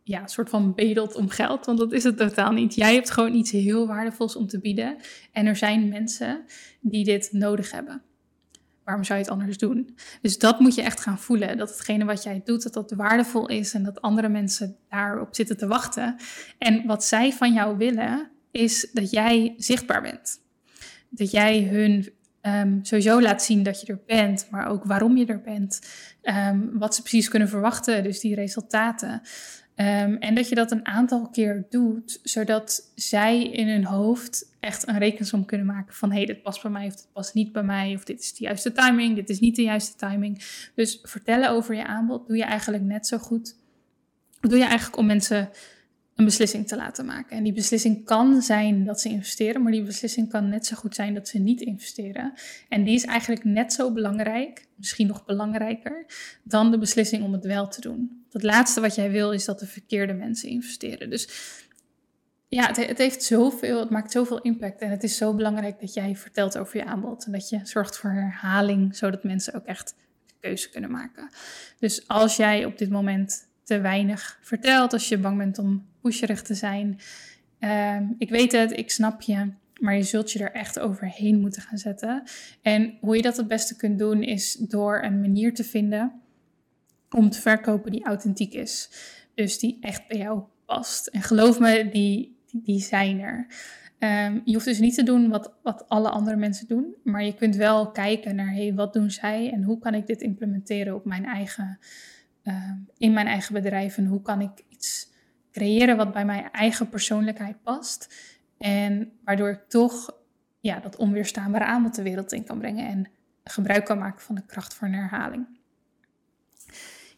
ja, 0.02 0.26
soort 0.26 0.48
van 0.48 0.74
bedelt 0.74 1.14
om 1.14 1.28
geld, 1.28 1.66
want 1.66 1.78
dat 1.78 1.92
is 1.92 2.04
het 2.04 2.16
totaal 2.16 2.52
niet. 2.52 2.74
Jij 2.74 2.94
hebt 2.94 3.10
gewoon 3.10 3.34
iets 3.34 3.50
heel 3.50 3.86
waardevols 3.86 4.36
om 4.36 4.46
te 4.46 4.60
bieden 4.60 4.96
en 5.32 5.46
er 5.46 5.56
zijn 5.56 5.88
mensen 5.88 6.44
die 6.80 7.04
dit 7.04 7.28
nodig 7.32 7.70
hebben. 7.70 8.02
Waarom 8.84 9.04
zou 9.04 9.18
je 9.18 9.24
het 9.24 9.34
anders 9.34 9.58
doen? 9.58 9.96
Dus 10.22 10.38
dat 10.38 10.60
moet 10.60 10.74
je 10.74 10.82
echt 10.82 11.00
gaan 11.00 11.18
voelen. 11.18 11.56
Dat 11.56 11.68
hetgene 11.68 12.04
wat 12.04 12.22
jij 12.22 12.40
doet, 12.44 12.62
dat 12.62 12.72
dat 12.72 12.90
waardevol 12.90 13.48
is 13.48 13.74
en 13.74 13.82
dat 13.82 14.00
andere 14.00 14.28
mensen 14.28 14.76
daarop 14.88 15.34
zitten 15.34 15.56
te 15.56 15.66
wachten. 15.66 16.16
En 16.58 16.86
wat 16.86 17.04
zij 17.04 17.32
van 17.32 17.52
jou 17.52 17.76
willen, 17.76 18.30
is 18.50 18.90
dat 18.92 19.10
jij 19.10 19.54
zichtbaar 19.56 20.02
bent. 20.02 20.40
Dat 21.08 21.30
jij 21.30 21.62
hun 21.62 22.12
um, 22.42 22.78
sowieso 22.82 23.20
laat 23.20 23.42
zien 23.42 23.62
dat 23.62 23.80
je 23.80 23.86
er 23.86 24.00
bent, 24.06 24.46
maar 24.50 24.66
ook 24.66 24.84
waarom 24.84 25.16
je 25.16 25.26
er 25.26 25.40
bent. 25.40 25.80
Um, 26.22 26.78
wat 26.78 26.94
ze 26.94 27.00
precies 27.00 27.28
kunnen 27.28 27.48
verwachten, 27.48 28.02
dus 28.02 28.20
die 28.20 28.34
resultaten. 28.34 29.22
Um, 29.82 30.16
en 30.16 30.34
dat 30.34 30.48
je 30.48 30.54
dat 30.54 30.70
een 30.70 30.86
aantal 30.86 31.28
keer 31.28 31.66
doet, 31.70 32.20
zodat 32.22 32.92
zij 32.94 33.42
in 33.44 33.68
hun 33.68 33.84
hoofd 33.84 34.54
echt 34.60 34.88
een 34.88 34.98
rekensom 34.98 35.44
kunnen 35.44 35.66
maken 35.66 35.94
van 35.94 36.10
hé, 36.10 36.16
hey, 36.16 36.26
dit 36.26 36.42
past 36.42 36.62
bij 36.62 36.70
mij 36.70 36.86
of 36.86 36.94
dit 36.94 37.08
past 37.12 37.34
niet 37.34 37.52
bij 37.52 37.62
mij, 37.62 37.94
of 37.94 38.04
dit 38.04 38.20
is 38.20 38.34
de 38.34 38.44
juiste 38.44 38.72
timing, 38.72 39.14
dit 39.14 39.28
is 39.28 39.40
niet 39.40 39.56
de 39.56 39.62
juiste 39.62 39.96
timing. 39.96 40.44
Dus 40.74 40.98
vertellen 41.02 41.50
over 41.50 41.74
je 41.74 41.86
aanbod 41.86 42.26
doe 42.26 42.36
je 42.36 42.44
eigenlijk 42.44 42.82
net 42.82 43.06
zo 43.06 43.18
goed. 43.18 43.56
Doe 44.40 44.58
je 44.58 44.64
eigenlijk 44.64 44.96
om 44.96 45.06
mensen 45.06 45.50
een 46.16 46.24
beslissing 46.24 46.68
te 46.68 46.76
laten 46.76 47.06
maken. 47.06 47.36
En 47.36 47.42
die 47.42 47.52
beslissing 47.52 48.04
kan 48.04 48.42
zijn 48.42 48.84
dat 48.84 49.00
ze 49.00 49.08
investeren, 49.08 49.62
maar 49.62 49.72
die 49.72 49.82
beslissing 49.82 50.28
kan 50.28 50.48
net 50.48 50.66
zo 50.66 50.76
goed 50.76 50.94
zijn 50.94 51.14
dat 51.14 51.28
ze 51.28 51.38
niet 51.38 51.60
investeren. 51.60 52.32
En 52.68 52.84
die 52.84 52.94
is 52.94 53.04
eigenlijk 53.04 53.44
net 53.44 53.72
zo 53.72 53.92
belangrijk, 53.92 54.66
misschien 54.74 55.06
nog 55.06 55.24
belangrijker, 55.24 56.06
dan 56.42 56.70
de 56.70 56.78
beslissing 56.78 57.24
om 57.24 57.32
het 57.32 57.44
wel 57.44 57.68
te 57.68 57.80
doen. 57.80 58.21
Het 58.32 58.42
laatste 58.42 58.80
wat 58.80 58.94
jij 58.94 59.10
wil 59.10 59.32
is 59.32 59.44
dat 59.44 59.58
de 59.58 59.66
verkeerde 59.66 60.12
mensen 60.12 60.48
investeren. 60.48 61.10
Dus 61.10 61.28
ja, 62.48 62.66
het, 62.66 62.86
het, 62.86 62.98
heeft 62.98 63.22
zoveel, 63.22 63.80
het 63.80 63.90
maakt 63.90 64.12
zoveel 64.12 64.40
impact. 64.40 64.80
En 64.80 64.90
het 64.90 65.02
is 65.02 65.16
zo 65.16 65.34
belangrijk 65.34 65.80
dat 65.80 65.94
jij 65.94 66.16
vertelt 66.16 66.58
over 66.58 66.76
je 66.76 66.84
aanbod. 66.84 67.24
En 67.24 67.32
dat 67.32 67.48
je 67.48 67.60
zorgt 67.62 67.98
voor 67.98 68.10
herhaling, 68.10 68.96
zodat 68.96 69.24
mensen 69.24 69.54
ook 69.54 69.64
echt 69.64 69.94
de 70.26 70.34
keuze 70.40 70.70
kunnen 70.70 70.90
maken. 70.90 71.30
Dus 71.78 72.08
als 72.08 72.36
jij 72.36 72.64
op 72.64 72.78
dit 72.78 72.90
moment 72.90 73.48
te 73.64 73.80
weinig 73.80 74.38
vertelt, 74.42 74.92
als 74.92 75.08
je 75.08 75.18
bang 75.18 75.38
bent 75.38 75.58
om 75.58 75.86
pusherig 76.00 76.42
te 76.42 76.54
zijn. 76.54 77.00
Uh, 77.60 77.96
ik 78.18 78.30
weet 78.30 78.52
het, 78.52 78.78
ik 78.78 78.90
snap 78.90 79.20
je, 79.20 79.52
maar 79.80 79.96
je 79.96 80.02
zult 80.02 80.32
je 80.32 80.38
er 80.38 80.52
echt 80.52 80.78
overheen 80.78 81.40
moeten 81.40 81.62
gaan 81.62 81.78
zetten. 81.78 82.22
En 82.62 82.98
hoe 83.00 83.16
je 83.16 83.22
dat 83.22 83.36
het 83.36 83.48
beste 83.48 83.76
kunt 83.76 83.98
doen 83.98 84.22
is 84.22 84.52
door 84.52 85.02
een 85.02 85.20
manier 85.20 85.54
te 85.54 85.64
vinden 85.64 86.21
om 87.12 87.30
te 87.30 87.40
verkopen 87.40 87.90
die 87.90 88.04
authentiek 88.04 88.54
is. 88.54 88.90
Dus 89.34 89.58
die 89.58 89.78
echt 89.80 90.08
bij 90.08 90.18
jou 90.18 90.42
past. 90.66 91.06
En 91.06 91.22
geloof 91.22 91.58
me, 91.58 91.88
die, 91.92 92.36
die, 92.52 92.80
zijn 92.80 93.20
er. 93.20 93.46
Um, 93.98 94.42
je 94.44 94.52
hoeft 94.52 94.64
dus 94.64 94.78
niet 94.78 94.94
te 94.94 95.02
doen 95.02 95.28
wat, 95.28 95.52
wat 95.62 95.88
alle 95.88 96.08
andere 96.08 96.36
mensen 96.36 96.68
doen, 96.68 96.94
maar 97.04 97.24
je 97.24 97.34
kunt 97.34 97.56
wel 97.56 97.90
kijken 97.90 98.34
naar 98.36 98.52
hey, 98.52 98.74
wat 98.74 98.92
doen 98.92 99.10
zij 99.10 99.52
en 99.52 99.62
hoe 99.62 99.78
kan 99.78 99.94
ik 99.94 100.06
dit 100.06 100.20
implementeren 100.20 100.94
op 100.94 101.04
mijn 101.04 101.24
eigen, 101.24 101.78
uh, 102.44 102.70
in 102.96 103.12
mijn 103.12 103.26
eigen 103.26 103.54
bedrijf 103.54 103.96
en 103.96 104.06
hoe 104.06 104.22
kan 104.22 104.40
ik 104.40 104.64
iets 104.68 105.10
creëren 105.52 105.96
wat 105.96 106.12
bij 106.12 106.24
mijn 106.24 106.50
eigen 106.50 106.88
persoonlijkheid 106.88 107.62
past 107.62 108.14
en 108.58 109.12
waardoor 109.24 109.50
ik 109.50 109.68
toch 109.68 110.20
ja, 110.60 110.80
dat 110.80 110.96
onweerstaanbare 110.96 111.64
aanbod 111.64 111.94
de 111.94 112.02
wereld 112.02 112.32
in 112.32 112.44
kan 112.44 112.58
brengen 112.58 112.86
en 112.86 113.08
gebruik 113.44 113.84
kan 113.84 113.98
maken 113.98 114.20
van 114.20 114.34
de 114.34 114.46
kracht 114.46 114.74
van 114.74 114.92
herhaling. 114.92 115.46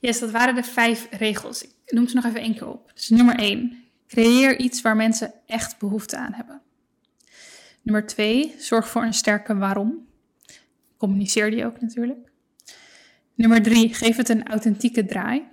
Yes, 0.05 0.19
dat 0.19 0.31
waren 0.31 0.55
de 0.55 0.63
vijf 0.63 1.07
regels. 1.11 1.63
Ik 1.63 1.93
noem 1.93 2.09
ze 2.09 2.15
nog 2.15 2.25
even 2.25 2.41
één 2.41 2.53
keer 2.55 2.69
op. 2.69 2.91
Dus 2.95 3.09
nummer 3.09 3.39
één, 3.39 3.85
creëer 4.07 4.59
iets 4.59 4.83
waar 4.83 4.97
mensen 4.97 5.33
echt 5.47 5.79
behoefte 5.79 6.17
aan 6.17 6.33
hebben. 6.33 6.63
Nummer 7.83 8.07
twee, 8.07 8.55
zorg 8.59 8.89
voor 8.89 9.03
een 9.03 9.15
sterke 9.15 9.57
waarom. 9.57 10.07
Communiceer 10.97 11.51
die 11.51 11.65
ook 11.65 11.81
natuurlijk. 11.81 12.31
Nummer 13.35 13.63
drie, 13.63 13.95
geef 13.95 14.17
het 14.17 14.29
een 14.29 14.47
authentieke 14.47 15.07
draai. 15.07 15.49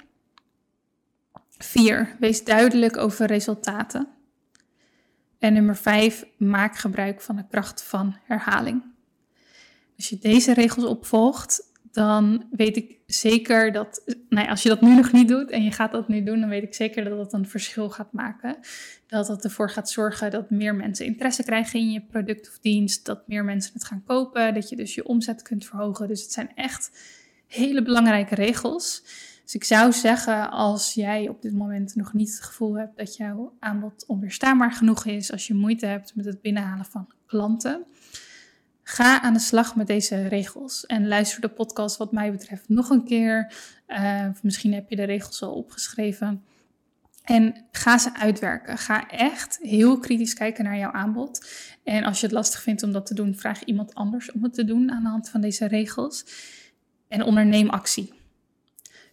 Vier, 1.57 2.15
wees 2.19 2.43
duidelijk 2.43 2.97
over 2.97 3.25
resultaten. 3.25 4.07
En 5.39 5.53
nummer 5.53 5.77
vijf, 5.77 6.25
maak 6.37 6.77
gebruik 6.77 7.21
van 7.21 7.35
de 7.35 7.47
kracht 7.49 7.83
van 7.83 8.17
herhaling. 8.23 8.83
Als 9.97 10.09
je 10.09 10.17
deze 10.19 10.53
regels 10.53 10.85
opvolgt, 10.85 11.70
dan 11.91 12.45
weet 12.51 12.77
ik 12.77 12.97
zeker 13.05 13.71
dat, 13.71 14.15
nou 14.29 14.45
ja, 14.45 14.51
als 14.51 14.63
je 14.63 14.69
dat 14.69 14.81
nu 14.81 14.95
nog 14.95 15.11
niet 15.11 15.27
doet 15.27 15.49
en 15.49 15.63
je 15.63 15.71
gaat 15.71 15.91
dat 15.91 16.07
nu 16.07 16.23
doen, 16.23 16.39
dan 16.39 16.49
weet 16.49 16.63
ik 16.63 16.73
zeker 16.73 17.03
dat 17.03 17.17
dat 17.17 17.33
een 17.33 17.47
verschil 17.47 17.89
gaat 17.89 18.13
maken. 18.13 18.57
Dat 19.07 19.27
dat 19.27 19.43
ervoor 19.43 19.69
gaat 19.69 19.89
zorgen 19.89 20.31
dat 20.31 20.49
meer 20.49 20.75
mensen 20.75 21.05
interesse 21.05 21.43
krijgen 21.43 21.79
in 21.79 21.91
je 21.91 22.01
product 22.01 22.49
of 22.49 22.59
dienst, 22.59 23.05
dat 23.05 23.27
meer 23.27 23.45
mensen 23.45 23.73
het 23.73 23.83
gaan 23.83 24.03
kopen, 24.05 24.53
dat 24.53 24.69
je 24.69 24.75
dus 24.75 24.95
je 24.95 25.05
omzet 25.05 25.41
kunt 25.41 25.65
verhogen. 25.65 26.07
Dus 26.07 26.21
het 26.21 26.31
zijn 26.31 26.51
echt 26.55 26.91
hele 27.47 27.83
belangrijke 27.83 28.35
regels. 28.35 29.03
Dus 29.43 29.53
ik 29.61 29.63
zou 29.63 29.91
zeggen, 29.91 30.51
als 30.51 30.93
jij 30.93 31.29
op 31.29 31.41
dit 31.41 31.53
moment 31.53 31.95
nog 31.95 32.13
niet 32.13 32.31
het 32.31 32.41
gevoel 32.41 32.77
hebt 32.77 32.97
dat 32.97 33.15
jouw 33.15 33.55
aanbod 33.59 34.05
onweerstaanbaar 34.07 34.71
genoeg 34.71 35.05
is, 35.05 35.31
als 35.31 35.47
je 35.47 35.53
moeite 35.53 35.85
hebt 35.85 36.15
met 36.15 36.25
het 36.25 36.41
binnenhalen 36.41 36.85
van 36.85 37.07
klanten, 37.25 37.85
ga 38.83 39.21
aan 39.21 39.33
de 39.33 39.39
slag 39.39 39.75
met 39.75 39.87
deze 39.87 40.27
regels 40.27 40.85
en 40.85 41.07
luister 41.07 41.41
de 41.41 41.47
podcast 41.47 41.97
wat 41.97 42.11
mij 42.11 42.31
betreft 42.31 42.69
nog 42.69 42.89
een 42.89 43.05
keer. 43.05 43.53
Uh, 43.87 44.25
misschien 44.41 44.73
heb 44.73 44.89
je 44.89 44.95
de 44.95 45.03
regels 45.03 45.41
al 45.41 45.53
opgeschreven. 45.53 46.43
En 47.23 47.65
ga 47.71 47.97
ze 47.97 48.13
uitwerken. 48.13 48.77
Ga 48.77 49.09
echt 49.09 49.59
heel 49.61 49.99
kritisch 49.99 50.33
kijken 50.33 50.63
naar 50.63 50.77
jouw 50.77 50.91
aanbod. 50.91 51.47
En 51.83 52.03
als 52.03 52.19
je 52.19 52.25
het 52.25 52.35
lastig 52.35 52.61
vindt 52.61 52.83
om 52.83 52.91
dat 52.91 53.05
te 53.05 53.13
doen, 53.13 53.35
vraag 53.35 53.63
iemand 53.63 53.93
anders 53.93 54.31
om 54.31 54.43
het 54.43 54.53
te 54.53 54.65
doen 54.65 54.91
aan 54.91 55.03
de 55.03 55.09
hand 55.09 55.29
van 55.29 55.41
deze 55.41 55.67
regels. 55.67 56.25
En 57.07 57.23
onderneem 57.23 57.69
actie. 57.69 58.13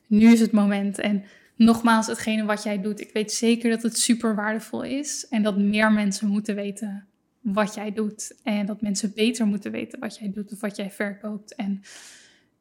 Nu 0.07 0.33
is 0.33 0.40
het 0.40 0.52
moment. 0.52 0.98
En 0.98 1.24
nogmaals, 1.57 2.07
hetgene 2.07 2.44
wat 2.44 2.62
jij 2.62 2.81
doet, 2.81 3.00
ik 3.00 3.12
weet 3.12 3.33
zeker 3.33 3.70
dat 3.70 3.83
het 3.83 3.98
super 3.98 4.35
waardevol 4.35 4.83
is. 4.83 5.26
En 5.28 5.42
dat 5.42 5.59
meer 5.59 5.92
mensen 5.92 6.28
moeten 6.28 6.54
weten 6.54 7.08
wat 7.53 7.75
jij 7.75 7.93
doet. 7.93 8.35
En 8.43 8.67
dat 8.67 8.81
mensen 8.81 9.13
beter 9.15 9.47
moeten 9.47 9.71
weten 9.71 9.99
wat 9.99 10.19
jij 10.19 10.31
doet 10.33 10.53
of 10.53 10.61
wat 10.61 10.77
jij 10.77 10.91
verkoopt. 10.91 11.55
En 11.55 11.83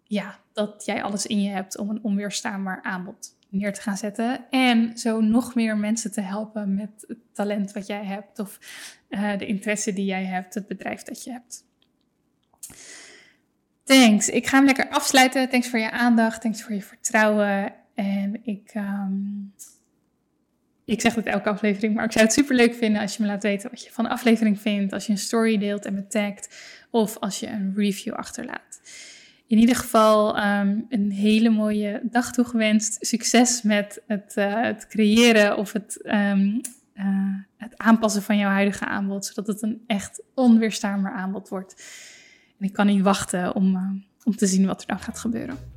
ja, 0.03 0.39
dat 0.53 0.85
jij 0.85 1.03
alles 1.03 1.25
in 1.25 1.41
je 1.41 1.49
hebt 1.49 1.77
om 1.77 1.89
een 1.89 2.03
onweerstaanbaar 2.03 2.81
aanbod 2.81 3.35
neer 3.49 3.73
te 3.73 3.81
gaan 3.81 3.97
zetten. 3.97 4.49
En 4.49 4.97
zo 4.97 5.21
nog 5.21 5.55
meer 5.55 5.77
mensen 5.77 6.11
te 6.11 6.21
helpen 6.21 6.75
met 6.75 7.03
het 7.07 7.17
talent 7.33 7.71
wat 7.71 7.87
jij 7.87 8.05
hebt 8.05 8.39
of 8.39 8.59
uh, 9.09 9.37
de 9.37 9.45
interesse 9.45 9.93
die 9.93 10.05
jij 10.05 10.25
hebt, 10.25 10.53
het 10.53 10.67
bedrijf 10.67 11.03
dat 11.03 11.23
je 11.23 11.31
hebt. 11.31 11.65
Thanks. 13.83 14.29
Ik 14.29 14.47
ga 14.47 14.57
hem 14.57 14.65
lekker 14.65 14.89
afsluiten. 14.89 15.49
Thanks 15.49 15.69
voor 15.69 15.79
je 15.79 15.91
aandacht. 15.91 16.41
Thanks 16.41 16.61
voor 16.61 16.73
je 16.73 16.81
vertrouwen. 16.81 17.73
En 17.93 18.45
ik, 18.45 18.71
um, 18.75 19.53
ik 20.93 21.01
zeg 21.01 21.15
het 21.15 21.25
elke 21.25 21.49
aflevering, 21.49 21.95
maar 21.95 22.05
ik 22.05 22.11
zou 22.11 22.25
het 22.25 22.33
super 22.33 22.55
leuk 22.55 22.73
vinden 22.73 23.01
als 23.01 23.17
je 23.17 23.23
me 23.23 23.27
laat 23.29 23.43
weten 23.43 23.69
wat 23.69 23.83
je 23.83 23.91
van 23.91 24.03
de 24.03 24.09
aflevering 24.09 24.61
vindt. 24.61 24.93
Als 24.93 25.05
je 25.05 25.11
een 25.11 25.17
story 25.17 25.57
deelt 25.57 25.85
en 25.85 25.93
me 25.93 26.07
tagt. 26.07 26.55
Of 26.91 27.17
als 27.17 27.39
je 27.39 27.47
een 27.47 27.73
review 27.75 28.13
achterlaat. 28.13 28.81
In 29.47 29.57
ieder 29.57 29.75
geval 29.75 30.37
um, 30.37 30.85
een 30.89 31.11
hele 31.11 31.49
mooie 31.49 32.01
dag 32.03 32.31
toegewenst. 32.31 32.97
Succes 32.99 33.61
met 33.61 34.01
het, 34.07 34.33
uh, 34.37 34.61
het 34.61 34.87
creëren 34.87 35.57
of 35.57 35.73
het, 35.73 35.99
um, 36.03 36.61
uh, 36.95 37.35
het 37.57 37.77
aanpassen 37.77 38.21
van 38.21 38.37
jouw 38.37 38.51
huidige 38.51 38.85
aanbod. 38.85 39.25
Zodat 39.25 39.47
het 39.47 39.61
een 39.61 39.83
echt 39.87 40.23
onweerstaanbaar 40.35 41.13
aanbod 41.13 41.49
wordt. 41.49 41.83
En 42.59 42.65
ik 42.65 42.73
kan 42.73 42.85
niet 42.85 43.01
wachten 43.01 43.55
om, 43.55 43.75
uh, 43.75 43.91
om 44.23 44.35
te 44.35 44.47
zien 44.47 44.65
wat 44.65 44.81
er 44.81 44.87
dan 44.87 44.99
gaat 44.99 45.19
gebeuren. 45.19 45.76